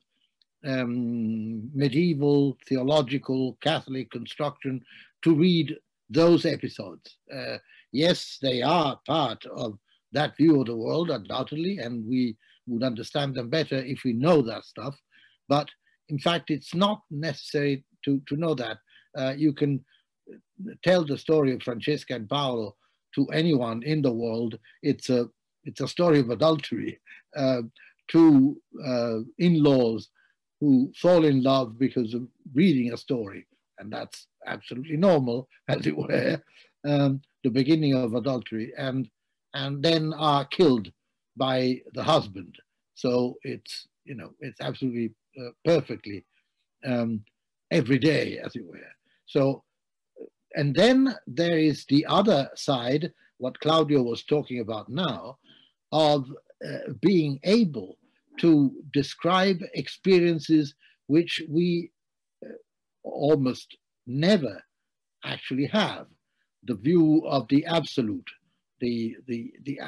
um, 0.65 1.69
medieval 1.73 2.57
theological 2.67 3.57
Catholic 3.61 4.11
construction 4.11 4.81
to 5.23 5.35
read 5.35 5.75
those 6.09 6.45
episodes. 6.45 7.17
Uh, 7.33 7.57
yes, 7.91 8.37
they 8.41 8.61
are 8.61 8.99
part 9.05 9.45
of 9.45 9.77
that 10.11 10.35
view 10.37 10.59
of 10.59 10.67
the 10.67 10.75
world, 10.75 11.09
undoubtedly, 11.09 11.77
and 11.77 12.05
we 12.07 12.35
would 12.67 12.83
understand 12.83 13.35
them 13.35 13.49
better 13.49 13.77
if 13.77 14.03
we 14.03 14.13
know 14.13 14.41
that 14.41 14.65
stuff. 14.65 14.95
But 15.47 15.69
in 16.09 16.19
fact, 16.19 16.49
it's 16.49 16.73
not 16.73 17.01
necessary 17.09 17.83
to, 18.05 18.21
to 18.27 18.35
know 18.35 18.55
that. 18.55 18.77
Uh, 19.17 19.33
you 19.35 19.53
can 19.53 19.83
tell 20.83 21.05
the 21.05 21.17
story 21.17 21.53
of 21.53 21.63
Francesca 21.63 22.15
and 22.15 22.29
Paolo 22.29 22.75
to 23.15 23.25
anyone 23.27 23.83
in 23.83 24.01
the 24.01 24.13
world. 24.13 24.57
It's 24.83 25.09
a, 25.09 25.27
it's 25.63 25.81
a 25.81 25.87
story 25.87 26.19
of 26.19 26.29
adultery. 26.29 26.99
Uh, 27.35 27.63
two 28.09 28.59
uh, 28.85 29.19
in-laws 29.37 30.09
who 30.59 30.91
fall 30.95 31.25
in 31.25 31.41
love 31.41 31.77
because 31.79 32.13
of 32.13 32.27
reading 32.53 32.93
a 32.93 32.97
story. 32.97 33.47
And 33.77 33.91
that's 33.91 34.27
absolutely 34.45 34.97
normal, 34.97 35.47
as 35.67 35.85
it 35.87 35.95
were, 35.95 36.41
um, 36.87 37.21
the 37.43 37.49
beginning 37.49 37.93
of 37.93 38.13
adultery, 38.13 38.73
and, 38.77 39.09
and 39.53 39.83
then 39.83 40.13
are 40.13 40.45
killed 40.45 40.91
by 41.37 41.81
the 41.93 42.03
husband. 42.03 42.55
So 42.95 43.35
it's, 43.43 43.87
you 44.05 44.15
know, 44.15 44.31
it's 44.39 44.61
absolutely 44.61 45.11
uh, 45.39 45.51
perfectly 45.63 46.25
um, 46.85 47.23
every 47.71 47.99
day, 47.99 48.39
as 48.39 48.55
it 48.55 48.65
were. 48.65 48.79
So, 49.25 49.63
and 50.55 50.75
then 50.75 51.15
there 51.27 51.57
is 51.57 51.85
the 51.85 52.05
other 52.05 52.49
side, 52.55 53.11
what 53.37 53.59
Claudio 53.59 54.01
was 54.01 54.23
talking 54.23 54.59
about 54.59 54.89
now, 54.89 55.37
of 55.91 56.29
uh, 56.67 56.93
being 57.01 57.39
able 57.43 57.97
to 58.39 58.71
describe 58.93 59.59
experiences 59.73 60.75
which 61.07 61.41
we 61.49 61.91
uh, 62.45 62.49
almost 63.03 63.77
never 64.07 64.61
actually 65.23 65.65
have. 65.65 66.07
The 66.63 66.75
view 66.75 67.23
of 67.25 67.47
the 67.47 67.65
absolute, 67.65 68.29
the, 68.79 69.17
the, 69.27 69.53
the 69.63 69.79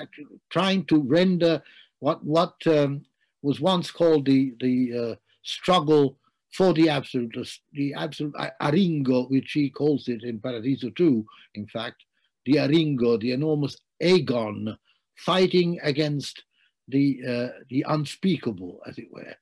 trying 0.50 0.86
to 0.86 1.02
render 1.02 1.62
what, 2.00 2.24
what 2.24 2.56
um, 2.68 3.06
was 3.42 3.60
once 3.60 3.92
called 3.92 4.26
the, 4.26 4.54
the 4.60 5.12
uh, 5.12 5.16
struggle 5.44 6.18
for 6.54 6.74
the 6.74 6.90
absolute, 6.90 7.36
the 7.74 7.94
absolute 7.94 8.34
aringo, 8.62 9.30
which 9.30 9.52
he 9.54 9.70
calls 9.70 10.08
it 10.08 10.24
in 10.24 10.40
Paradiso 10.40 10.90
too, 10.90 11.26
in 11.56 11.66
fact, 11.68 12.04
the 12.46 12.54
aringo, 12.54 13.20
the 13.20 13.32
enormous 13.32 13.78
agon, 14.02 14.78
fighting 15.16 15.80
against 15.84 16.44
the, 16.88 17.20
uh, 17.28 17.48
the 17.70 17.86
unspeakable, 17.88 18.82
as 18.86 18.98
it 18.98 19.08
were. 19.12 19.34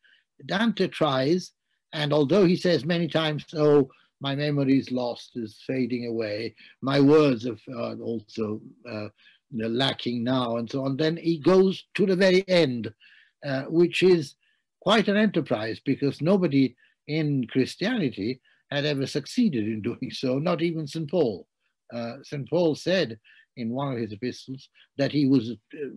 Dante 0.46 0.88
tries, 0.88 1.52
and 1.94 2.14
although 2.14 2.46
he 2.46 2.56
says 2.56 2.86
many 2.86 3.08
times, 3.08 3.46
oh, 3.56 3.90
my 4.22 4.36
memory 4.36 4.78
is 4.78 4.92
lost, 4.92 5.32
is 5.36 5.64
fading 5.66 6.06
away, 6.08 6.54
my 6.82 7.00
words 7.00 7.48
are 7.48 7.96
also 7.96 8.62
uh, 8.88 9.08
lacking 9.52 10.24
now, 10.24 10.58
and 10.58 10.70
so 10.70 10.86
on, 10.86 10.98
then 10.98 11.18
he 11.18 11.40
goes 11.40 11.86
to 11.96 12.06
the 12.06 12.16
very 12.16 12.48
end, 12.48 12.94
uh, 13.46 13.64
which 13.64 14.04
is 14.04 14.36
quite 14.82 15.08
an 15.08 15.18
enterprise 15.18 15.80
because 15.84 16.22
nobody 16.22 16.76
in 17.08 17.46
Christianity 17.48 18.42
had 18.72 18.86
ever 18.86 19.08
succeeded 19.08 19.66
in 19.66 19.82
doing 19.90 20.12
so, 20.12 20.40
not 20.40 20.62
even 20.62 20.88
St. 20.88 21.10
Paul. 21.10 21.48
Uh, 21.94 22.18
St. 22.24 22.48
Paul 22.50 22.76
said 22.76 23.20
in 23.58 23.72
one 23.72 23.92
of 23.94 24.00
his 24.00 24.12
epistles 24.12 24.70
that 24.98 25.12
he 25.12 25.28
was 25.28 25.52
uh, 25.74 25.88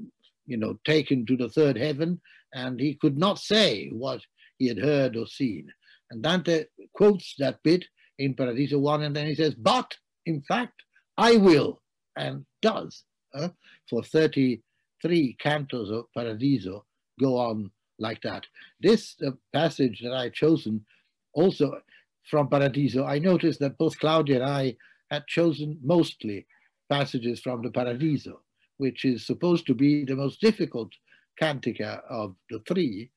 you 0.46 0.56
know, 0.56 0.78
taken 0.84 1.24
to 1.26 1.36
the 1.36 1.48
third 1.48 1.76
heaven, 1.76 2.20
and 2.54 2.80
he 2.80 2.94
could 2.94 3.16
not 3.16 3.38
say 3.38 3.88
what 3.88 4.20
he 4.58 4.68
had 4.68 4.78
heard 4.78 5.16
or 5.16 5.26
seen. 5.26 5.68
And 6.10 6.22
Dante 6.22 6.64
quotes 6.94 7.34
that 7.38 7.62
bit 7.62 7.84
in 8.18 8.34
Paradiso 8.34 8.78
1, 8.78 9.02
and 9.02 9.16
then 9.16 9.26
he 9.26 9.34
says, 9.34 9.54
but 9.54 9.94
in 10.26 10.42
fact, 10.42 10.74
I 11.16 11.36
will, 11.36 11.80
and 12.16 12.44
does. 12.60 13.04
Uh, 13.34 13.48
for 13.88 14.02
33 14.02 15.36
cantos 15.42 15.90
of 15.90 16.04
Paradiso 16.14 16.84
go 17.20 17.36
on 17.38 17.70
like 17.98 18.20
that. 18.22 18.44
This 18.80 19.16
uh, 19.26 19.30
passage 19.52 20.00
that 20.02 20.12
I've 20.12 20.32
chosen 20.32 20.84
also 21.34 21.80
from 22.30 22.48
Paradiso, 22.48 23.04
I 23.04 23.18
noticed 23.18 23.60
that 23.60 23.78
both 23.78 23.98
Claudio 23.98 24.36
and 24.36 24.44
I 24.44 24.76
had 25.10 25.26
chosen 25.26 25.78
mostly 25.82 26.46
passages 26.90 27.40
from 27.40 27.62
the 27.62 27.70
Paradiso 27.70 28.42
which 28.82 29.04
is 29.04 29.24
supposed 29.24 29.64
to 29.64 29.74
be 29.74 30.04
the 30.04 30.16
most 30.16 30.40
difficult 30.40 30.90
cantica 31.40 32.00
of 32.10 32.34
the 32.50 32.60
three, 32.66 33.10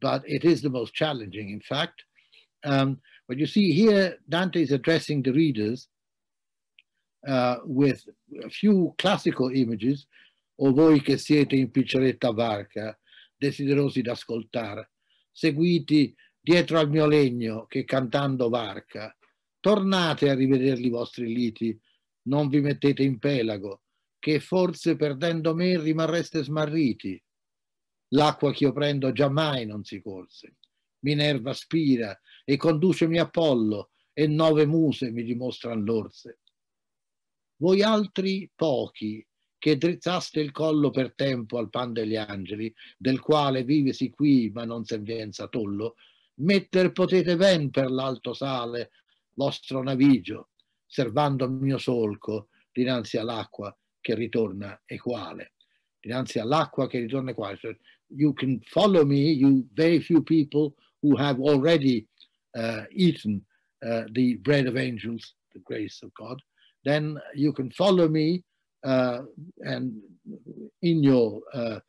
but 0.00 0.22
it 0.26 0.44
is 0.44 0.60
the 0.60 0.68
most 0.68 0.92
challenging, 0.92 1.50
in 1.50 1.60
fact. 1.60 2.02
Um, 2.64 2.98
but 3.28 3.38
you 3.38 3.46
see 3.46 3.72
here, 3.72 4.16
Dante 4.28 4.60
is 4.60 4.72
addressing 4.72 5.22
the 5.22 5.32
readers 5.32 5.86
uh, 7.26 7.60
with 7.64 8.04
a 8.44 8.48
few 8.48 8.92
classical 8.96 9.54
images, 9.54 10.06
o 10.56 10.72
voi 10.72 11.00
che 11.00 11.16
siete 11.18 11.56
in 11.56 11.70
picceretta 11.70 12.32
barca, 12.32 12.98
desiderosi 13.36 14.02
d'ascoltare, 14.02 14.92
seguiti 15.32 16.14
dietro 16.40 16.78
al 16.78 16.88
mio 16.88 17.06
legno 17.06 17.66
che 17.66 17.84
cantando 17.84 18.48
varca, 18.48 19.16
tornate 19.58 20.30
a 20.30 20.34
rivederli 20.34 20.86
i 20.86 20.90
vostri 20.90 21.32
liti, 21.32 21.78
non 22.26 22.48
vi 22.48 22.60
mettete 22.60 23.02
in 23.02 23.18
pelago, 23.18 23.82
che 24.18 24.40
forse 24.40 24.96
perdendo 24.96 25.54
me 25.54 25.78
rimarreste 25.80 26.42
smarriti. 26.42 27.22
L'acqua 28.08 28.52
che 28.52 28.64
io 28.64 28.72
prendo 28.72 29.12
giammai 29.12 29.66
non 29.66 29.84
si 29.84 30.00
corse. 30.00 30.56
Minerva 31.00 31.52
spira 31.52 32.18
e 32.44 32.56
conducemi 32.56 33.18
Apollo 33.18 33.90
e 34.12 34.26
nove 34.26 34.66
muse 34.66 35.10
mi 35.10 35.24
dimostran 35.24 35.82
l'orse. 35.82 36.40
Voi 37.64 37.80
altri 37.80 38.50
pochi 38.54 39.26
che 39.56 39.78
drizzaste 39.78 40.38
il 40.38 40.50
collo 40.50 40.90
per 40.90 41.14
tempo 41.14 41.56
al 41.56 41.70
pan 41.70 41.94
degli 41.94 42.14
angeli, 42.14 42.70
del 42.98 43.20
quale 43.20 43.64
vivesi 43.64 44.10
qui 44.10 44.50
ma 44.52 44.66
non 44.66 44.84
senvenza 44.84 45.48
tollo, 45.48 45.94
metter 46.40 46.92
potete 46.92 47.36
ben 47.36 47.70
per 47.70 47.90
l'alto 47.90 48.34
sale 48.34 48.90
vostro 49.32 49.82
navigio, 49.82 50.50
servando 50.84 51.46
il 51.46 51.52
mio 51.52 51.78
solco 51.78 52.48
dinanzi 52.70 53.16
all'acqua 53.16 53.74
che 53.98 54.14
ritorna 54.14 54.82
equale, 54.84 55.54
dinanzi 55.98 56.40
all'acqua 56.40 56.86
che 56.86 56.98
ritorna 56.98 57.30
equale. 57.30 57.56
So 57.56 57.74
you 58.08 58.34
can 58.34 58.60
follow 58.60 59.06
me, 59.06 59.30
you 59.30 59.66
very 59.72 60.00
few 60.00 60.22
people 60.22 60.74
who 61.00 61.16
have 61.16 61.40
already 61.40 62.06
uh, 62.58 62.84
eaten 62.90 63.42
uh, 63.80 64.04
the 64.12 64.36
bread 64.42 64.66
of 64.66 64.76
angels, 64.76 65.34
the 65.54 65.60
grace 65.62 66.02
of 66.04 66.12
God, 66.12 66.42
then 66.84 67.18
you 67.34 67.52
can 67.52 67.70
follow 67.70 68.08
me 68.08 68.44
uh, 68.84 69.22
and 69.60 69.92
in 70.82 71.02
your 71.02 71.40
uh, 71.52 71.80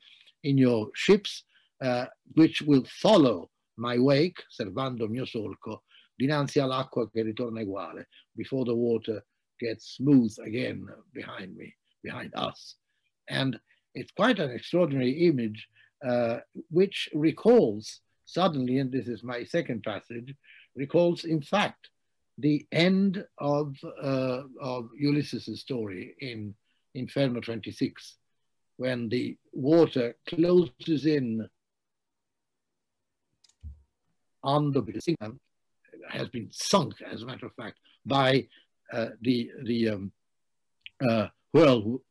in 0.44 0.58
your 0.58 0.90
ships, 0.94 1.44
uh, 1.84 2.06
which 2.34 2.62
will 2.62 2.86
follow 3.02 3.50
my 3.78 3.98
wake, 3.98 4.42
servando 4.50 5.10
mio 5.10 5.26
solco, 5.26 5.84
dinanzi 6.20 6.60
all'acqua 6.60 7.10
che 7.12 7.24
ritorna 7.24 7.62
uguale, 7.62 8.06
before 8.36 8.64
the 8.64 8.74
water 8.74 9.26
gets 9.60 9.96
smooth 9.96 10.34
again 10.46 10.88
behind 11.14 11.56
me, 11.56 11.76
behind 12.04 12.32
us. 12.36 12.76
And 13.28 13.60
it's 13.94 14.12
quite 14.12 14.40
an 14.40 14.52
extraordinary 14.52 15.28
image, 15.28 15.68
uh, 16.06 16.38
which 16.70 17.10
recalls 17.14 18.02
suddenly, 18.26 18.80
and 18.80 18.92
this 18.92 19.08
is 19.08 19.24
my 19.24 19.44
second 19.44 19.84
passage, 19.84 20.34
recalls 20.76 21.24
in 21.26 21.42
fact 21.42 21.90
the 22.38 22.66
end 22.72 23.26
of, 23.38 23.76
uh, 24.02 24.44
of 24.60 24.90
Ulysses' 24.98 25.62
story 25.62 26.16
in 26.20 26.54
Inferno 26.94 27.40
26, 27.40 28.18
when 28.78 29.10
the 29.10 29.38
water 29.54 30.16
closes 30.28 31.06
in 31.06 31.48
on 34.44 34.72
the 34.72 34.82
building 34.82 35.40
has 36.10 36.30
been 36.30 36.50
sunk, 36.52 36.94
as 37.02 37.24
a 37.24 37.26
matter 37.26 37.46
of 37.46 37.54
fact, 37.56 37.80
by 38.06 38.48
uh, 38.94 39.08
the 39.22 39.50
the 39.64 39.90
um, 39.90 40.12
uh, 41.08 41.28
whirl, 41.54 42.02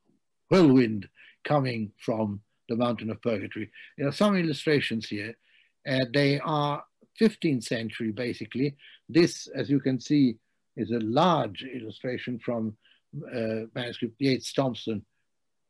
whirlwind 0.50 1.08
coming 1.44 1.92
from 1.98 2.40
the 2.68 2.76
mountain 2.76 3.10
of 3.10 3.20
purgatory. 3.22 3.70
There 3.96 4.08
are 4.08 4.12
some 4.12 4.36
illustrations 4.36 5.06
here. 5.06 5.34
Uh, 5.86 6.06
they 6.12 6.40
are 6.40 6.82
15th 7.20 7.64
century, 7.64 8.10
basically. 8.10 8.76
This, 9.08 9.48
as 9.54 9.70
you 9.70 9.80
can 9.80 10.00
see, 10.00 10.36
is 10.76 10.90
a 10.90 10.98
large 10.98 11.62
illustration 11.62 12.38
from 12.38 12.76
uh, 13.32 13.66
manuscript 13.74 14.16
Yates 14.18 14.52
Thompson, 14.52 15.04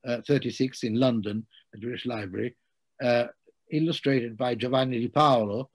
uh, 0.06 0.20
36 0.26 0.82
in 0.84 0.94
London, 0.94 1.46
the 1.72 1.78
British 1.78 2.06
Library, 2.06 2.56
uh, 3.02 3.26
illustrated 3.70 4.36
by 4.36 4.54
Giovanni 4.54 5.00
Di 5.00 5.08
Paolo. 5.08 5.70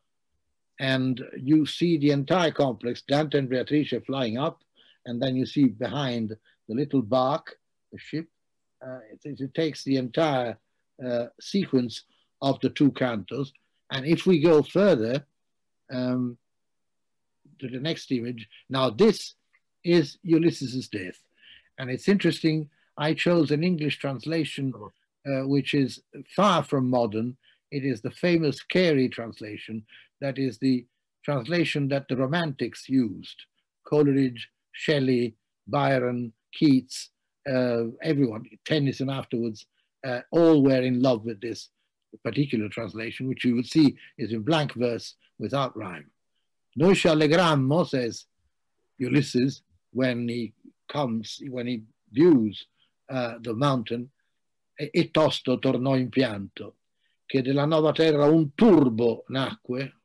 And 0.80 1.22
you 1.38 1.66
see 1.66 1.98
the 1.98 2.12
entire 2.12 2.52
complex, 2.52 3.02
Dante 3.02 3.38
and 3.38 3.50
Beatrice 3.50 3.94
flying 4.06 4.38
up, 4.38 4.62
and 5.06 5.22
then 5.22 5.36
you 5.36 5.46
see 5.46 5.66
behind 5.66 6.36
the 6.68 6.76
little 6.76 7.02
bark, 7.02 7.58
the 7.92 8.00
ship. 8.00 8.28
Uh, 8.86 9.00
it, 9.12 9.40
it, 9.42 9.54
takes 9.54 9.84
the 9.84 9.98
entire 9.98 10.58
uh, 11.06 11.26
sequence 11.42 12.04
of 12.42 12.60
the 12.62 12.70
two 12.70 12.92
cantos. 12.92 13.50
And 13.92 14.06
if 14.06 14.26
we 14.26 14.40
go 14.40 14.64
further 14.64 15.26
um, 15.92 16.38
to 17.60 17.68
the 17.68 17.80
next 17.80 18.12
image, 18.12 18.48
now 18.70 18.90
this 18.90 19.36
is 19.84 20.18
Ulysses' 20.24 20.88
death. 20.88 21.20
And 21.78 21.90
it's 21.90 22.08
interesting, 22.08 22.70
I 22.98 23.14
chose 23.14 23.52
an 23.52 23.64
English 23.64 24.00
translation 24.00 24.74
uh, 25.26 25.48
which 25.48 25.74
is 25.74 26.02
far 26.36 26.64
from 26.64 26.90
modern. 26.90 27.38
It 27.72 27.86
is 27.86 28.02
the 28.02 28.12
famous 28.12 28.62
Carey 28.62 29.10
translation, 29.10 29.86
that 30.22 30.38
is 30.38 30.58
the 30.58 30.86
translation 31.24 31.88
that 31.90 32.08
the 32.08 32.18
Romantics 32.18 32.90
used. 32.90 33.44
Coleridge, 33.86 34.50
Shelley, 34.72 35.36
Byron, 35.68 36.34
Keats, 36.54 37.10
uh, 37.50 37.86
everyone, 38.02 38.46
Tennyson 38.66 39.10
afterwards, 39.10 39.66
uh, 40.06 40.22
all 40.32 40.64
were 40.64 40.82
in 40.82 41.02
love 41.02 41.26
with 41.26 41.42
this 41.42 41.70
particular 42.24 42.70
translation, 42.70 43.28
which 43.28 43.46
you 43.46 43.56
will 43.56 43.64
see 43.64 43.96
is 44.18 44.32
in 44.32 44.42
blank 44.42 44.74
verse 44.74 45.16
without 45.40 45.76
rhyme. 45.76 46.10
Noi 46.76 46.96
ci 46.96 47.08
allegrammo, 47.08 47.84
says 47.84 48.28
Ulysses, 48.98 49.64
when 49.92 50.28
he 50.28 50.54
comes, 50.86 51.42
when 51.50 51.68
he 51.68 51.84
views 52.12 52.68
uh, 53.10 53.40
the 53.42 53.54
mountain, 53.54 54.10
e 54.76 55.10
tosto 55.12 55.60
tornò 55.60 55.98
in 55.98 56.10
pianto, 56.10 56.78
che 57.26 57.42
della 57.42 57.66
nuova 57.66 57.92
terra 57.92 58.26
un 58.26 58.54
turbo 58.54 59.26
nacque 59.28 60.02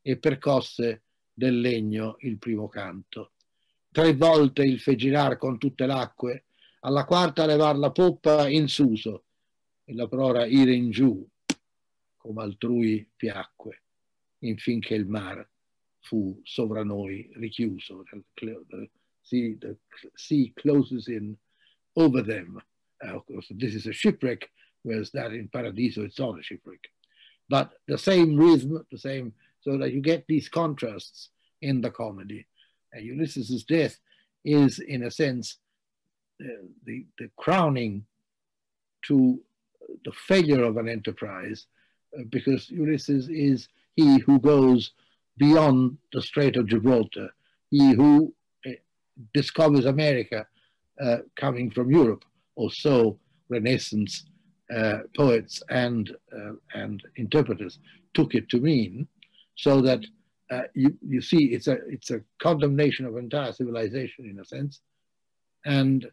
e 0.00 0.16
percosse 0.16 1.02
del 1.34 1.60
legno 1.60 2.16
il 2.20 2.38
primo 2.38 2.68
canto 2.68 3.32
tre 3.90 4.14
volte 4.14 4.62
il 4.62 4.78
fegirar 4.78 5.36
con 5.36 5.58
tutte 5.58 5.86
l'acque, 5.86 6.44
alla 6.80 7.04
quarta 7.04 7.46
levar 7.46 7.76
la 7.76 7.90
poppa 7.90 8.48
in 8.48 8.68
suso 8.68 9.24
e 9.84 9.94
la 9.94 10.06
prora 10.06 10.46
ire 10.46 10.72
in 10.72 10.90
giù, 10.90 11.26
come 12.16 12.42
altrui 12.42 13.10
piacque, 13.16 13.82
infinché 14.40 14.94
il 14.94 15.06
mar 15.06 15.46
fu 16.00 16.40
sovra 16.44 16.84
noi 16.84 17.28
richiuso. 17.34 18.04
The 18.40 18.88
sea, 19.22 19.56
the 19.58 19.76
sea 20.14 20.52
closes 20.56 21.08
in 21.08 21.36
over 21.94 22.22
them. 22.22 22.60
Uh, 23.04 23.16
of 23.16 23.26
course, 23.26 23.46
this 23.56 23.74
is 23.74 23.86
a 23.86 23.92
shipwreck, 23.92 24.50
whereas 24.82 25.10
that 25.12 25.32
in 25.32 25.48
Paradiso, 25.48 26.04
it's 26.04 26.18
not 26.18 26.38
a 26.38 26.42
shipwreck. 26.42 26.88
But 27.48 27.72
the 27.86 27.98
same 27.98 28.36
rhythm, 28.36 28.84
the 28.90 28.98
same, 28.98 29.32
so 29.60 29.76
that 29.78 29.92
you 29.92 30.00
get 30.00 30.24
these 30.26 30.48
contrasts 30.48 31.30
in 31.60 31.80
the 31.80 31.90
comedy. 31.90 32.46
Uh, 32.94 33.00
Ulysses' 33.00 33.64
death 33.64 33.98
is, 34.44 34.78
in 34.78 35.04
a 35.04 35.10
sense, 35.10 35.58
the, 36.84 37.04
the 37.18 37.30
crowning 37.36 38.04
to 39.06 39.40
the 40.04 40.12
failure 40.12 40.62
of 40.62 40.76
an 40.76 40.88
enterprise, 40.88 41.66
uh, 42.18 42.22
because 42.30 42.70
Ulysses 42.70 43.28
is 43.28 43.68
he 43.98 44.18
who 44.26 44.38
goes 44.38 44.92
beyond 45.38 45.98
the 46.12 46.22
Strait 46.22 46.54
of 46.56 46.68
Gibraltar, 46.68 47.28
he 47.70 47.94
who 47.94 48.32
uh, 48.64 48.70
discovers 49.34 49.86
America 49.86 50.46
uh, 51.04 51.18
coming 51.34 51.68
from 51.72 51.90
Europe, 51.90 52.24
or 52.54 52.70
so 52.70 53.18
Renaissance 53.48 54.12
uh, 54.76 54.98
poets 55.16 55.54
and, 55.68 56.04
and 56.74 57.02
interpreters 57.16 57.80
took 58.14 58.36
it 58.36 58.48
to 58.50 58.60
mean, 58.60 59.08
so 59.56 59.80
that 59.80 60.02
uh, 60.52 60.66
you, 60.74 60.96
you 61.14 61.20
see 61.20 61.42
it's 61.56 61.66
a, 61.66 61.78
it's 61.88 62.10
a 62.10 62.20
condemnation 62.40 63.04
of 63.04 63.16
entire 63.16 63.52
civilization 63.52 64.22
in 64.30 64.38
a 64.38 64.44
sense. 64.44 64.80
And, 65.64 66.06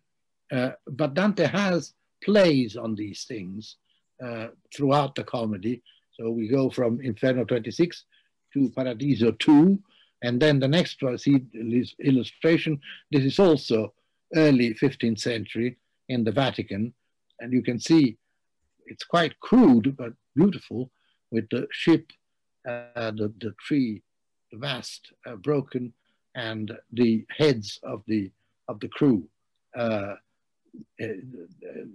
uh, 0.51 0.71
but 0.87 1.13
Dante 1.13 1.45
has 1.45 1.93
plays 2.23 2.75
on 2.75 2.95
these 2.95 3.25
things 3.25 3.77
uh, 4.25 4.47
throughout 4.73 5.13
the 5.13 5.23
comedy. 5.23 5.83
So 6.19 6.29
we 6.31 6.47
go 6.47 6.69
from 6.69 7.01
Inferno 7.01 7.43
26 7.43 8.05
to 8.53 8.69
Paradiso 8.69 9.31
2, 9.31 9.79
and 10.23 10.41
then 10.41 10.59
the 10.59 10.67
next 10.67 11.01
illustration. 11.03 12.79
This 13.11 13.23
is 13.23 13.39
also 13.39 13.93
early 14.35 14.73
15th 14.73 15.19
century 15.19 15.77
in 16.09 16.23
the 16.23 16.31
Vatican, 16.31 16.93
and 17.39 17.51
you 17.51 17.61
can 17.61 17.79
see 17.79 18.17
it's 18.85 19.03
quite 19.03 19.39
crude 19.39 19.95
but 19.97 20.13
beautiful 20.35 20.91
with 21.31 21.49
the 21.49 21.67
ship, 21.71 22.11
uh, 22.67 23.11
the, 23.11 23.33
the 23.39 23.53
tree 23.59 24.01
the 24.51 24.57
mast 24.57 25.11
uh, 25.27 25.35
broken 25.35 25.93
and 26.35 26.71
the 26.93 27.25
heads 27.37 27.79
of 27.83 28.03
the 28.07 28.31
of 28.67 28.79
the 28.79 28.87
crew 28.87 29.27
uh, 29.77 30.15
uh 31.01 31.07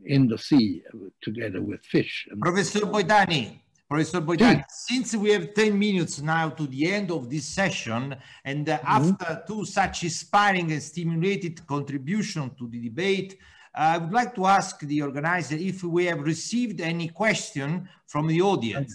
in 0.04 0.28
the 0.28 0.38
sea 0.38 0.82
together 1.22 1.60
with 1.60 1.80
fish. 1.84 2.26
Professor 2.40 2.80
Boitani, 2.80 3.58
Professor 3.90 4.20
Boitani, 4.20 4.62
since 4.68 5.16
we 5.16 5.30
have 5.32 5.52
10 5.52 5.76
minutes 5.76 6.20
now 6.20 6.48
to 6.48 6.68
the 6.68 6.92
end 6.92 7.10
of 7.10 7.28
this 7.28 7.44
session, 7.44 8.16
and 8.44 8.68
uh, 8.68 8.78
mm 8.78 8.84
-hmm. 8.84 8.96
after 8.98 9.42
two 9.48 9.64
such 9.64 10.04
inspiring 10.04 10.70
and 10.72 10.82
stimulated 10.82 11.66
contribution 11.66 12.54
to 12.54 12.68
the 12.68 12.80
debate, 12.88 13.36
I 13.74 13.98
would 13.98 14.12
like 14.12 14.32
to 14.34 14.46
ask 14.46 14.78
the 14.78 15.02
organizer 15.02 15.58
if 15.58 15.82
we 15.82 16.04
have 16.10 16.22
received 16.22 16.80
any 16.80 17.08
question 17.08 17.88
from 18.06 18.28
the 18.28 18.40
audience. 18.40 18.92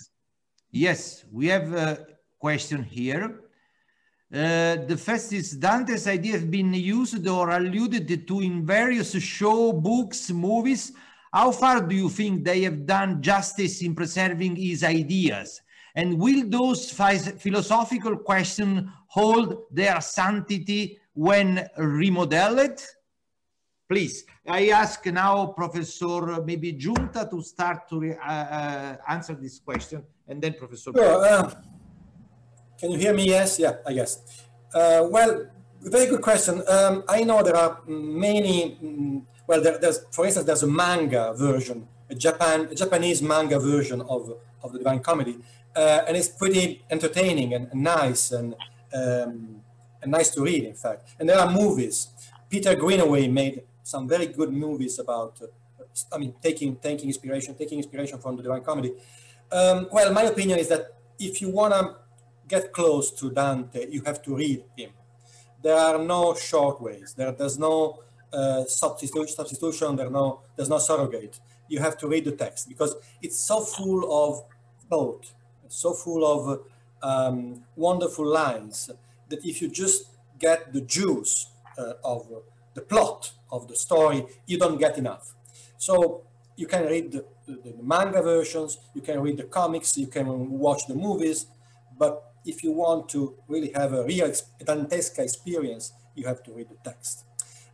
Yes, 0.72 1.26
we 1.38 1.46
have 1.56 1.68
a 1.88 1.90
question 2.46 2.80
here. 3.00 3.26
Uh, 4.34 4.76
the 4.92 4.98
first 5.08 5.34
is 5.34 5.58
Dante's 5.58 6.08
idea 6.08 6.34
has 6.40 6.46
been 6.46 6.74
used 6.74 7.28
or 7.28 7.50
alluded 7.50 8.28
to 8.28 8.36
in 8.40 8.66
various 8.66 9.12
show, 9.38 9.74
books, 9.74 10.30
movies. 10.32 10.94
How 11.36 11.52
far 11.52 11.82
do 11.82 11.94
you 11.94 12.08
think 12.08 12.46
they 12.46 12.62
have 12.62 12.86
done 12.86 13.22
justice 13.22 13.82
in 13.82 13.94
preserving 13.94 14.56
his 14.56 14.86
ideas? 14.86 15.62
And 15.94 16.18
will 16.18 16.48
those 16.48 16.90
philosophical 16.90 18.16
questions 18.16 18.88
hold 19.08 19.64
their 19.70 20.00
sanctity 20.00 20.98
when 21.14 21.68
remodeled? 21.78 22.80
Please, 23.90 24.24
I 24.48 24.70
ask 24.70 25.06
now 25.08 25.48
Professor 25.48 26.42
maybe 26.42 26.72
Giunta 26.72 27.30
to 27.30 27.42
start 27.42 27.90
to 27.90 28.16
uh, 28.16 28.32
uh, 28.32 28.96
answer 29.10 29.36
this 29.36 29.60
question, 29.60 30.04
and 30.30 30.42
then 30.42 30.54
Professor. 30.54 30.94
Well, 30.94 31.52
can 32.80 32.92
you 32.92 32.98
hear 32.98 33.14
me? 33.14 33.28
Yes, 33.28 33.60
yeah, 33.60 33.74
I 33.86 33.92
guess. 33.92 34.24
Uh, 34.74 35.06
well, 35.12 35.48
very 35.82 36.08
good 36.08 36.22
question. 36.22 36.64
Um, 36.66 37.04
I 37.10 37.26
know 37.26 37.44
there 37.44 37.58
are 37.58 37.82
many. 37.88 38.80
Mm, 38.82 39.26
well, 39.48 39.62
there, 39.62 39.78
there's, 39.78 40.00
for 40.12 40.26
instance, 40.26 40.46
there's 40.46 40.64
a 40.64 40.68
manga 40.68 41.34
version, 41.36 41.88
a 42.10 42.16
Japan, 42.16 42.68
a 42.72 42.76
Japanese 42.76 43.22
manga 43.22 43.60
version 43.60 44.02
of 44.02 44.38
of 44.64 44.74
the 44.74 44.80
Divine 44.80 45.00
Comedy, 45.00 45.38
uh, 45.76 46.02
and 46.08 46.18
it's 46.18 46.28
pretty 46.28 46.84
entertaining 46.90 47.54
and, 47.54 47.68
and 47.72 47.84
nice 47.84 48.32
and 48.32 48.56
um, 48.94 49.62
and 50.02 50.12
nice 50.12 50.30
to 50.32 50.42
read, 50.42 50.64
in 50.64 50.74
fact. 50.74 51.10
And 51.20 51.30
there 51.30 51.40
are 51.40 51.52
movies. 51.52 52.08
Peter 52.50 52.76
Greenaway 52.76 53.28
made 53.28 53.64
some 53.84 54.08
very 54.08 54.28
good 54.28 54.52
movies 54.52 55.00
about. 55.00 55.42
Uh, 55.42 55.48
I 56.12 56.18
mean, 56.18 56.34
taking 56.42 56.76
taking 56.78 57.08
inspiration, 57.08 57.56
taking 57.56 57.78
inspiration 57.78 58.20
from 58.20 58.36
the 58.36 58.44
Divine 58.44 58.64
Comedy. 58.64 58.94
Um, 59.52 59.88
well, 59.92 60.12
my 60.12 60.24
opinion 60.24 60.60
is 60.60 60.68
that 60.70 60.94
if 61.20 61.42
you 61.42 61.50
wanna 61.50 61.96
get 62.48 62.74
close 62.74 63.12
to 63.12 63.32
Dante, 63.32 63.90
you 63.90 64.02
have 64.06 64.22
to 64.24 64.36
read 64.36 64.64
him. 64.78 64.92
There 65.62 65.78
are 65.78 65.98
no 65.98 66.36
short 66.36 66.82
ways. 66.82 67.14
There, 67.18 67.32
there's 67.32 67.58
no 67.58 68.04
uh, 68.34 68.66
substitution, 68.66 69.36
substitution 69.36 69.96
there 69.96 70.10
no, 70.10 70.42
there's 70.56 70.70
no 70.70 70.78
surrogate. 70.78 71.40
You 71.68 71.80
have 71.80 71.98
to 72.00 72.08
read 72.08 72.26
the 72.26 72.32
text 72.32 72.70
because 72.70 72.96
it's 73.22 73.40
so 73.40 73.62
full 73.62 74.02
of 74.12 74.44
thought, 74.90 75.32
so 75.68 75.94
full 75.94 76.26
of 76.26 76.62
um, 77.02 77.64
wonderful 77.76 78.26
lines 78.26 78.90
that 79.30 79.46
if 79.46 79.62
you 79.62 79.70
just 79.70 80.06
get 80.40 80.74
the 80.74 80.82
juice 80.82 81.48
uh, 81.78 81.94
of 82.04 82.28
the 82.74 82.82
plot 82.82 83.32
of 83.52 83.68
the 83.68 83.76
story, 83.76 84.26
you 84.46 84.58
don't 84.58 84.78
get 84.78 84.98
enough. 84.98 85.34
So 85.78 86.24
you 86.56 86.68
can 86.68 86.86
read 86.86 87.12
the, 87.12 87.26
the, 87.48 87.54
the, 87.54 87.84
manga 87.84 88.22
versions, 88.22 88.78
you 88.94 89.02
can 89.02 89.22
read 89.22 89.38
the 89.38 89.44
comics, 89.44 89.98
you 89.98 90.08
can 90.08 90.52
watch 90.52 90.88
the 90.88 90.96
movies, 90.96 91.48
but 91.98 92.34
if 92.46 92.64
you 92.64 92.72
want 92.72 93.10
to 93.10 93.36
really 93.48 93.72
have 93.74 93.94
a 93.94 94.04
real 94.04 94.30
Dantesca 94.64 95.20
experience, 95.20 95.94
you 96.16 96.26
have 96.28 96.44
to 96.44 96.52
read 96.52 96.70
the 96.70 96.78
text. 96.90 97.26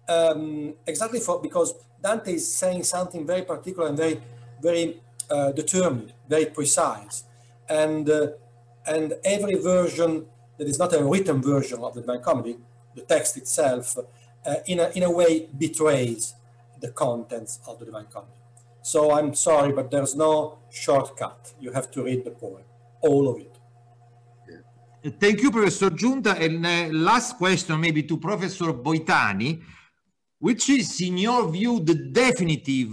Um, 0.08 0.74
exactly 0.88 1.20
for 1.20 1.42
because 1.42 1.76
Dante 2.02 2.34
is 2.34 2.54
saying 2.54 2.84
something 2.84 3.26
very 3.26 3.44
particular 3.44 3.88
and 3.88 3.98
very, 3.98 4.22
very 4.62 5.02
uh, 5.30 5.52
determined, 5.52 6.14
very 6.28 6.46
precise, 6.46 7.24
and 7.70 8.10
uh, 8.10 8.28
and 8.86 9.14
every 9.24 9.56
version 9.56 10.26
that 10.58 10.68
is 10.68 10.80
not 10.80 10.94
a 10.94 11.04
written 11.04 11.42
version 11.42 11.80
of 11.80 11.94
the 11.94 12.02
Divine 12.02 12.22
Comedy, 12.22 12.58
the 12.96 13.02
text 13.02 13.38
itself, 13.38 13.98
uh, 14.46 14.56
in 14.66 14.80
a 14.80 14.90
in 14.90 15.04
a 15.04 15.12
way 15.12 15.48
betrays 15.58 16.34
the 16.82 16.90
contents 16.90 17.60
of 17.68 17.80
the 17.80 17.86
Divine 17.86 18.08
Comedy. 18.12 18.34
So 18.82 19.12
I'm 19.12 19.36
sorry, 19.36 19.72
but 19.72 19.92
there's 19.92 20.16
no 20.16 20.58
shortcut. 20.72 21.54
You 21.60 21.72
have 21.72 21.92
to 21.92 22.04
read 22.04 22.26
the 22.26 22.32
poem, 22.32 22.64
all 23.02 23.30
of 23.30 23.40
it. 23.40 23.52
Thank 25.20 25.42
you, 25.42 25.50
Professor 25.50 25.90
Giunta. 25.90 26.40
And 26.40 26.64
uh, 26.64 26.94
last 26.94 27.38
question, 27.38 27.80
maybe 27.80 28.04
to 28.04 28.18
Professor 28.18 28.72
Boitani, 28.72 29.62
which 30.42 30.70
is, 30.70 31.00
in 31.00 31.18
your 31.20 31.50
view, 31.50 31.80
the 31.80 31.94
definitive 31.94 32.90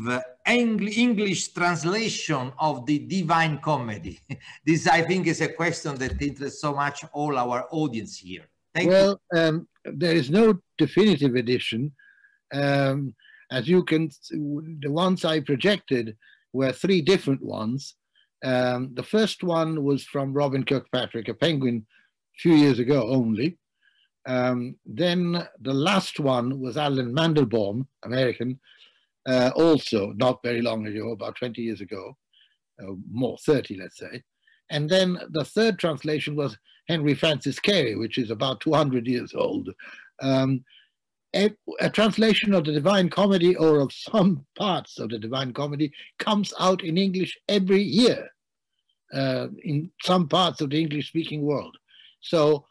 English 0.47 1.49
translation 1.49 2.53
of 2.61 2.85
the 2.85 2.99
Divine 3.01 3.59
Comedy? 3.59 4.21
this, 4.67 4.87
I 4.87 5.01
think, 5.03 5.27
is 5.27 5.41
a 5.41 5.49
question 5.49 5.97
that 5.97 6.21
interests 6.21 6.61
so 6.61 6.75
much 6.75 7.05
all 7.13 7.37
our 7.39 7.67
audience 7.71 8.19
here. 8.19 8.45
Thank 8.75 8.91
well, 8.91 9.21
um, 9.35 9.67
there 9.85 10.15
is 10.15 10.31
no 10.31 10.61
definitive 10.77 11.37
edition. 11.37 11.93
Um, 12.53 13.15
as 13.51 13.67
you 13.67 13.83
can, 13.83 14.11
the 14.31 14.93
ones 14.93 15.25
I 15.25 15.41
projected 15.41 16.17
were 16.53 16.73
three 16.73 17.01
different 17.01 17.43
ones. 17.43 17.95
Um, 18.45 18.91
the 18.93 19.03
first 19.03 19.43
one 19.43 19.85
was 19.85 20.05
from 20.05 20.35
Robin 20.35 20.65
Kirkpatrick, 20.65 21.29
a 21.29 21.35
penguin, 21.35 21.87
a 22.37 22.39
few 22.39 22.53
years 22.53 22.79
ago 22.79 23.09
only. 23.09 23.57
Um, 24.29 24.77
then 24.85 25.49
the 25.61 25.73
last 25.73 26.21
one 26.21 26.61
was 26.61 26.77
Allen 26.77 27.15
Mandelbaum, 27.15 27.87
American, 28.05 28.61
uh, 29.27 29.51
also 29.57 30.13
not 30.17 30.43
very 30.43 30.61
long 30.61 30.87
ago, 30.87 31.13
about 31.13 31.37
20 31.37 31.63
years 31.63 31.81
ago, 31.81 32.17
uh, 32.81 32.93
more 33.11 33.39
30, 33.39 33.79
let's 33.79 33.99
say. 33.99 34.23
And 34.71 34.89
then 34.89 35.19
the 35.31 35.45
third 35.45 35.79
translation 35.79 36.37
was 36.37 36.59
Henry 36.89 37.15
Francis 37.15 37.59
Carey, 37.59 37.97
which 37.97 38.19
is 38.19 38.31
about 38.31 38.61
200 38.61 39.07
years 39.07 39.33
old. 39.35 39.71
Um, 40.21 40.63
a, 41.35 41.51
a, 41.81 41.89
translation 41.89 42.53
of 42.53 42.65
the 42.65 42.73
Divine 42.73 43.09
Comedy 43.09 43.55
or 43.57 43.81
of 43.81 43.93
some 43.93 44.45
parts 44.59 44.99
of 44.99 45.09
the 45.11 45.19
Divine 45.19 45.53
Comedy 45.53 45.93
comes 46.19 46.53
out 46.59 46.83
in 46.83 46.97
English 46.99 47.39
every 47.49 47.83
year 47.83 48.29
uh, 49.13 49.49
in 49.63 49.91
some 50.03 50.29
parts 50.29 50.61
of 50.61 50.71
the 50.71 50.81
English 50.81 51.09
speaking 51.09 51.43
world. 51.43 51.77
So, 52.21 52.67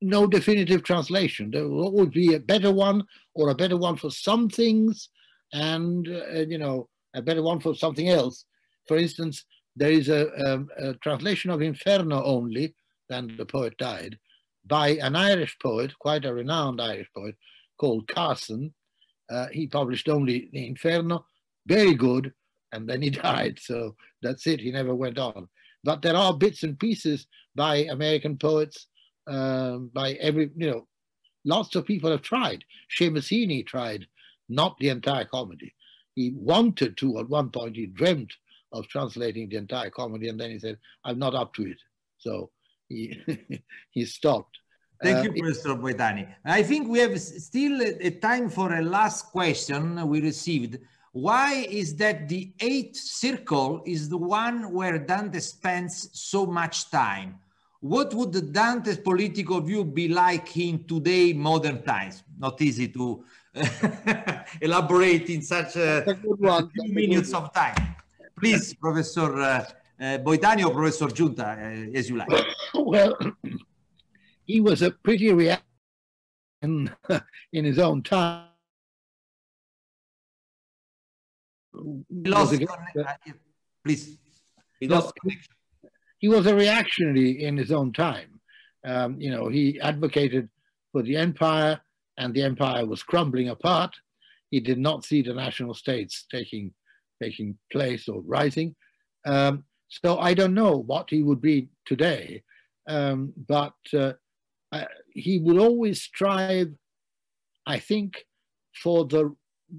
no 0.00 0.26
definitive 0.26 0.82
translation. 0.82 1.50
There 1.50 1.68
would 1.68 2.10
be 2.10 2.34
a 2.34 2.40
better 2.40 2.72
one 2.72 3.04
or 3.34 3.50
a 3.50 3.54
better 3.54 3.76
one 3.76 3.96
for 3.96 4.10
some 4.10 4.48
things 4.48 5.08
and, 5.52 6.08
uh, 6.08 6.40
you 6.40 6.58
know, 6.58 6.88
a 7.14 7.22
better 7.22 7.42
one 7.42 7.60
for 7.60 7.74
something 7.74 8.08
else. 8.08 8.44
For 8.86 8.96
instance, 8.96 9.44
there 9.76 9.90
is 9.90 10.08
a, 10.08 10.26
a, 10.78 10.90
a 10.90 10.94
translation 10.94 11.50
of 11.50 11.62
Inferno 11.62 12.22
only, 12.24 12.74
then 13.08 13.34
the 13.36 13.46
poet 13.46 13.76
died, 13.78 14.18
by 14.66 14.90
an 14.90 15.16
Irish 15.16 15.56
poet, 15.60 15.92
quite 15.98 16.24
a 16.24 16.34
renowned 16.34 16.80
Irish 16.80 17.08
poet, 17.14 17.36
called 17.78 18.08
Carson. 18.08 18.74
Uh, 19.28 19.46
he 19.52 19.66
published 19.66 20.08
only 20.08 20.48
the 20.52 20.66
Inferno, 20.66 21.24
very 21.66 21.94
good, 21.94 22.32
and 22.72 22.88
then 22.88 23.02
he 23.02 23.10
died. 23.28 23.58
So 23.60 23.96
that's 24.22 24.46
it. 24.46 24.60
He 24.60 24.70
never 24.70 24.94
went 24.94 25.18
on. 25.18 25.48
But 25.82 26.02
there 26.02 26.16
are 26.16 26.36
bits 26.36 26.62
and 26.62 26.78
pieces 26.78 27.26
by 27.54 27.76
American 27.78 28.36
poets, 28.36 28.86
um, 29.26 29.90
by 29.92 30.12
every, 30.14 30.50
you 30.56 30.70
know, 30.70 30.86
lots 31.44 31.74
of 31.74 31.86
people 31.86 32.10
have 32.10 32.22
tried. 32.22 32.64
Seamus 32.98 33.66
tried, 33.66 34.06
not 34.48 34.76
the 34.78 34.88
entire 34.88 35.24
comedy. 35.24 35.74
He 36.14 36.32
wanted 36.36 36.96
to, 36.98 37.18
at 37.18 37.28
one 37.28 37.50
point, 37.50 37.76
he 37.76 37.86
dreamt 37.86 38.32
of 38.72 38.88
translating 38.88 39.48
the 39.48 39.56
entire 39.56 39.90
comedy, 39.90 40.28
and 40.28 40.40
then 40.40 40.50
he 40.50 40.58
said, 40.58 40.78
I'm 41.04 41.18
not 41.18 41.34
up 41.34 41.54
to 41.54 41.62
it. 41.62 41.78
So 42.18 42.50
he, 42.88 43.20
he 43.90 44.04
stopped. 44.04 44.58
Thank 45.02 45.18
uh, 45.18 45.22
you, 45.22 45.42
Professor 45.42 45.70
Boitani. 45.70 46.28
I 46.44 46.62
think 46.62 46.88
we 46.88 46.98
have 46.98 47.18
still 47.20 47.80
a 47.82 48.10
time 48.10 48.50
for 48.50 48.74
a 48.74 48.82
last 48.82 49.26
question 49.26 50.06
we 50.06 50.20
received. 50.20 50.78
Why 51.12 51.66
is 51.68 51.96
that 51.96 52.28
the 52.28 52.52
eighth 52.60 52.96
circle 52.96 53.82
is 53.86 54.08
the 54.08 54.18
one 54.18 54.72
where 54.72 54.98
Dante 54.98 55.40
spends 55.40 56.10
so 56.12 56.46
much 56.46 56.90
time? 56.90 57.40
What 57.80 58.12
would 58.12 58.32
the 58.32 58.42
Dante's 58.42 58.98
political 58.98 59.60
view 59.60 59.84
be 59.84 60.08
like 60.08 60.54
in 60.56 60.84
today 60.84 61.32
modern 61.32 61.82
times? 61.82 62.22
Not 62.38 62.60
easy 62.60 62.88
to 62.88 63.24
elaborate 64.60 65.30
in 65.30 65.40
such 65.40 65.76
a, 65.76 66.10
a 66.10 66.68
few 66.68 66.92
minutes 66.92 67.32
of 67.32 67.52
time. 67.54 67.96
Please, 68.38 68.74
Professor 68.74 69.34
uh, 69.40 69.64
uh, 69.98 70.18
Boitani 70.18 70.64
or 70.64 70.72
Professor 70.72 71.06
Giunta, 71.06 71.56
uh, 71.56 71.98
as 71.98 72.10
you 72.10 72.16
like. 72.16 72.28
Well, 72.74 73.16
he 74.44 74.60
was 74.60 74.82
a 74.82 74.90
pretty 74.90 75.32
reaction 75.32 75.64
in, 76.62 76.90
in 77.52 77.64
his 77.64 77.78
own 77.78 78.02
time. 78.02 78.46
Lost 81.72 82.60
uh, 82.62 83.04
please. 83.82 84.18
He 84.78 84.88
lost 84.88 85.14
connection. 85.14 85.54
He 86.20 86.28
was 86.28 86.46
a 86.46 86.54
reactionary 86.54 87.42
in 87.42 87.56
his 87.56 87.72
own 87.72 87.92
time. 87.92 88.40
Um, 88.84 89.20
you 89.20 89.30
know, 89.30 89.48
he 89.48 89.80
advocated 89.80 90.48
for 90.92 91.02
the 91.02 91.16
empire, 91.16 91.80
and 92.18 92.34
the 92.34 92.42
empire 92.42 92.86
was 92.86 93.02
crumbling 93.02 93.48
apart. 93.48 93.94
He 94.50 94.60
did 94.60 94.78
not 94.78 95.04
see 95.04 95.22
the 95.22 95.34
national 95.34 95.74
states 95.74 96.26
taking 96.30 96.72
taking 97.22 97.58
place 97.72 98.08
or 98.08 98.22
rising. 98.22 98.74
Um, 99.26 99.64
so 99.88 100.18
I 100.18 100.34
don't 100.34 100.54
know 100.54 100.76
what 100.76 101.10
he 101.10 101.22
would 101.22 101.40
be 101.40 101.68
today, 101.84 102.42
um, 102.88 103.32
but 103.48 103.74
uh, 103.94 104.12
uh, 104.72 104.84
he 105.12 105.38
would 105.38 105.58
always 105.58 106.02
strive, 106.02 106.68
I 107.66 107.78
think, 107.78 108.24
for 108.82 109.04
the 109.04 109.34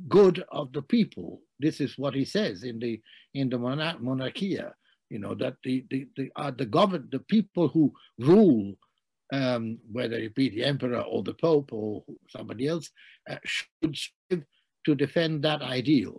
good 0.07 0.43
of 0.51 0.73
the 0.73 0.81
people. 0.81 1.41
This 1.59 1.79
is 1.79 1.97
what 1.97 2.13
he 2.13 2.25
says 2.25 2.63
in 2.63 2.79
the 2.79 2.99
in 3.33 3.49
the 3.49 3.57
monarchia. 3.57 4.73
You 5.11 5.19
know 5.19 5.35
that 5.35 5.57
the 5.65 5.85
the 5.89 6.07
the, 6.15 6.31
uh, 6.37 6.51
the 6.51 6.65
govern 6.65 7.09
the 7.11 7.19
people 7.19 7.67
who 7.67 7.93
rule, 8.17 8.75
um, 9.33 9.77
whether 9.91 10.15
it 10.15 10.33
be 10.35 10.47
the 10.47 10.63
emperor 10.63 11.01
or 11.01 11.21
the 11.21 11.33
pope 11.33 11.73
or 11.73 12.01
somebody 12.29 12.65
else, 12.67 12.89
uh, 13.29 13.35
should 13.43 13.97
strive 13.97 14.45
to 14.85 14.95
defend 14.95 15.43
that 15.43 15.61
ideal 15.61 16.17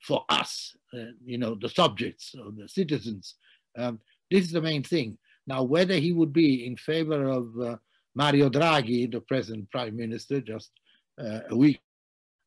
for 0.00 0.24
us. 0.30 0.74
Uh, 0.96 1.12
you 1.22 1.36
know 1.36 1.54
the 1.54 1.68
subjects 1.68 2.34
or 2.34 2.50
the 2.50 2.66
citizens. 2.66 3.34
Um, 3.76 4.00
this 4.30 4.46
is 4.46 4.52
the 4.52 4.62
main 4.62 4.82
thing. 4.82 5.18
Now, 5.46 5.62
whether 5.62 5.94
he 5.94 6.12
would 6.12 6.32
be 6.32 6.64
in 6.64 6.76
favor 6.76 7.28
of 7.28 7.46
uh, 7.60 7.76
Mario 8.14 8.48
Draghi, 8.48 9.10
the 9.10 9.20
present 9.20 9.70
prime 9.70 9.96
minister, 9.96 10.40
just 10.40 10.70
uh, 11.20 11.40
a 11.50 11.56
week 11.56 11.80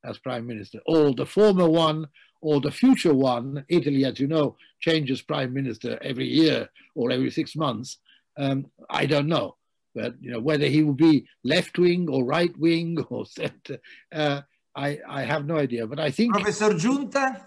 as 0.03 0.17
prime 0.17 0.47
minister, 0.47 0.79
or 0.87 1.13
the 1.13 1.25
former 1.25 1.69
one, 1.69 2.07
or 2.41 2.61
the 2.61 2.71
future 2.71 3.13
one, 3.13 3.65
Italy, 3.69 4.05
as 4.05 4.19
you 4.19 4.27
know, 4.27 4.55
changes 4.79 5.21
prime 5.21 5.53
minister 5.53 5.97
every 6.01 6.27
year 6.27 6.69
or 6.95 7.11
every 7.11 7.31
six 7.31 7.55
months. 7.55 7.97
Um, 8.37 8.67
I 8.89 9.05
don't 9.05 9.27
know, 9.27 9.55
but 9.93 10.15
you 10.19 10.31
know 10.31 10.39
whether 10.39 10.67
he 10.67 10.83
will 10.83 10.93
be 10.93 11.25
left 11.43 11.77
wing 11.77 12.07
or 12.09 12.25
right 12.25 12.55
wing 12.57 12.99
or 13.09 13.25
center, 13.25 13.77
uh, 14.13 14.41
I 14.75 14.99
I 15.07 15.21
have 15.23 15.45
no 15.45 15.57
idea. 15.57 15.87
But 15.87 15.99
I 15.99 16.11
think 16.11 16.33
Professor 16.33 16.71
Giunta. 16.71 17.45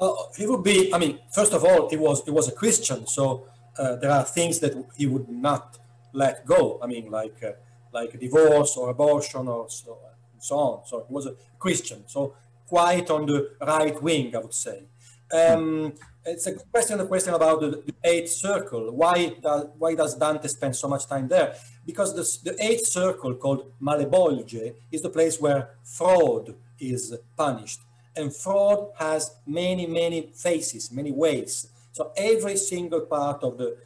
Uh, 0.00 0.12
he 0.36 0.46
would 0.46 0.64
be. 0.64 0.92
I 0.92 0.98
mean, 0.98 1.20
first 1.32 1.52
of 1.52 1.64
all, 1.64 1.88
he 1.88 1.96
was 1.96 2.24
he 2.24 2.30
was 2.30 2.48
a 2.48 2.52
Christian, 2.52 3.06
so 3.06 3.46
uh, 3.78 3.96
there 3.96 4.10
are 4.10 4.24
things 4.24 4.58
that 4.60 4.72
he 4.96 5.06
would 5.06 5.28
not 5.28 5.78
let 6.12 6.46
go. 6.46 6.78
I 6.82 6.86
mean, 6.86 7.10
like 7.10 7.42
uh, 7.42 7.52
like 7.92 8.18
divorce 8.18 8.76
or 8.76 8.90
abortion 8.90 9.48
or 9.48 9.70
so, 9.70 9.98
so 10.38 10.56
on. 10.56 10.86
So 10.86 11.04
he 11.08 11.14
was 11.14 11.26
a 11.26 11.34
Christian, 11.58 12.04
so 12.06 12.34
quite 12.66 13.10
on 13.10 13.26
the 13.26 13.50
right 13.60 14.00
wing, 14.02 14.34
I 14.34 14.38
would 14.38 14.54
say. 14.54 14.84
Um, 15.32 15.94
it's 16.24 16.46
a 16.46 16.54
question, 16.54 17.00
a 17.00 17.06
question 17.06 17.34
about 17.34 17.60
the, 17.60 17.82
the 17.86 17.94
eighth 18.02 18.30
circle. 18.30 18.90
Why 18.92 19.34
does 19.42 19.66
why 19.78 19.94
does 19.94 20.14
Dante 20.16 20.48
spend 20.48 20.74
so 20.76 20.88
much 20.88 21.06
time 21.06 21.28
there? 21.28 21.54
Because 21.84 22.14
the, 22.14 22.50
the 22.50 22.64
eighth 22.64 22.86
circle 22.86 23.34
called 23.34 23.72
Malebolge 23.80 24.74
is 24.90 25.02
the 25.02 25.10
place 25.10 25.40
where 25.40 25.70
fraud 25.82 26.54
is 26.78 27.14
punished, 27.36 27.80
and 28.16 28.34
fraud 28.34 28.90
has 28.98 29.34
many 29.46 29.86
many 29.86 30.30
faces, 30.34 30.90
many 30.90 31.12
ways. 31.12 31.68
So 31.92 32.12
every 32.16 32.56
single 32.56 33.02
part 33.02 33.42
of 33.42 33.58
the 33.58 33.76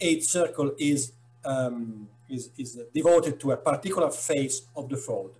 eighth 0.00 0.26
circle 0.26 0.72
is 0.78 1.12
um, 1.44 2.08
is, 2.28 2.50
is 2.56 2.78
devoted 2.94 3.38
to 3.40 3.52
a 3.52 3.56
particular 3.56 4.10
face 4.10 4.62
of 4.76 4.88
the 4.88 4.96
fraud. 4.96 5.30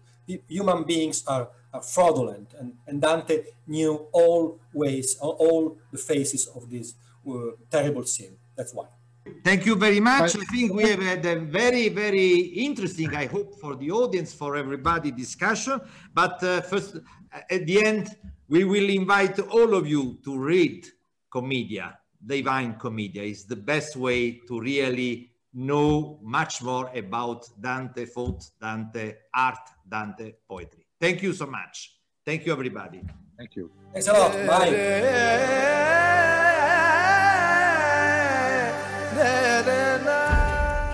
Human 0.49 0.85
beings 0.85 1.25
are 1.27 1.49
fraudulent. 1.81 2.55
And, 2.59 2.75
and 2.87 3.01
Dante 3.01 3.45
knew 3.67 4.07
all 4.13 4.61
ways, 4.73 5.17
all 5.21 5.79
the 5.91 5.99
faces 5.99 6.47
of 6.49 6.71
this 6.71 6.95
uh, 7.29 7.33
terrible 7.71 8.05
sin. 8.05 8.37
That's 8.57 8.73
why. 8.75 8.87
Thank 9.43 9.65
you 9.65 9.75
very 9.75 10.01
much. 10.01 10.37
I 10.37 10.45
think 10.45 10.75
we 10.75 10.85
have 10.85 11.03
had 11.03 11.25
a 11.25 11.41
very, 11.41 11.89
very 11.89 12.37
interesting, 12.69 13.15
I 13.15 13.27
hope, 13.27 13.59
for 13.59 13.75
the 13.75 13.91
audience, 13.91 14.35
for 14.35 14.57
everybody, 14.57 15.11
discussion. 15.11 15.81
But 16.13 16.43
uh, 16.43 16.61
first, 16.61 16.99
at 17.51 17.67
the 17.67 17.85
end, 17.85 18.17
we 18.49 18.65
will 18.65 18.89
invite 18.91 19.39
all 19.39 19.75
of 19.75 19.87
you 19.89 20.19
to 20.25 20.39
read 20.39 20.87
Commedia, 21.31 21.99
Divine 22.25 22.75
Commedia. 22.75 23.23
is 23.23 23.45
the 23.45 23.57
best 23.57 23.97
way 23.97 24.41
to 24.47 24.61
really 24.61 25.31
know 25.55 26.19
much 26.23 26.63
more 26.63 26.91
about 26.95 27.49
Dante 27.61 28.05
thought, 28.05 28.45
Dante 28.61 29.15
art, 29.35 29.71
Dante 29.89 30.35
poetry. 30.47 30.84
Thank 31.05 31.23
you 31.23 31.35
so 31.35 31.45
much. 31.45 31.93
Thank 32.25 32.47
you, 32.47 32.53
everybody. 32.53 33.03
Thank 33.37 33.57
you. 33.57 33.71
Thanks 33.93 34.09
a 34.09 34.15
lot. 34.15 34.33
Bye. 34.47 34.71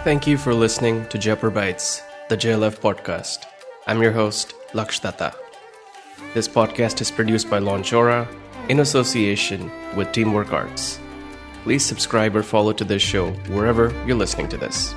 Thank 0.03 0.27
you 0.27 0.37
for 0.37 0.53
listening 0.53 1.07
to 1.11 1.17
Jaipur 1.17 1.51
Bites, 1.51 2.03
the 2.29 2.37
JLF 2.37 2.81
podcast. 2.81 3.47
I'm 3.87 4.03
your 4.03 4.11
host, 4.11 4.53
Laksh 4.73 5.01
Datta. 5.01 5.33
This 6.35 6.49
podcast 6.49 7.01
is 7.01 7.13
produced 7.13 7.49
by 7.49 7.61
Launchora 7.61 8.27
in 8.69 8.81
association 8.81 9.71
with 9.95 10.11
Teamwork 10.11 10.53
Arts. 10.53 10.99
Please 11.63 11.85
subscribe 11.85 12.35
or 12.35 12.43
follow 12.43 12.73
to 12.73 12.85
this 12.85 13.03
show 13.03 13.31
wherever 13.55 13.95
you're 14.05 14.17
listening 14.17 14.49
to 14.49 14.57
this. 14.57 14.93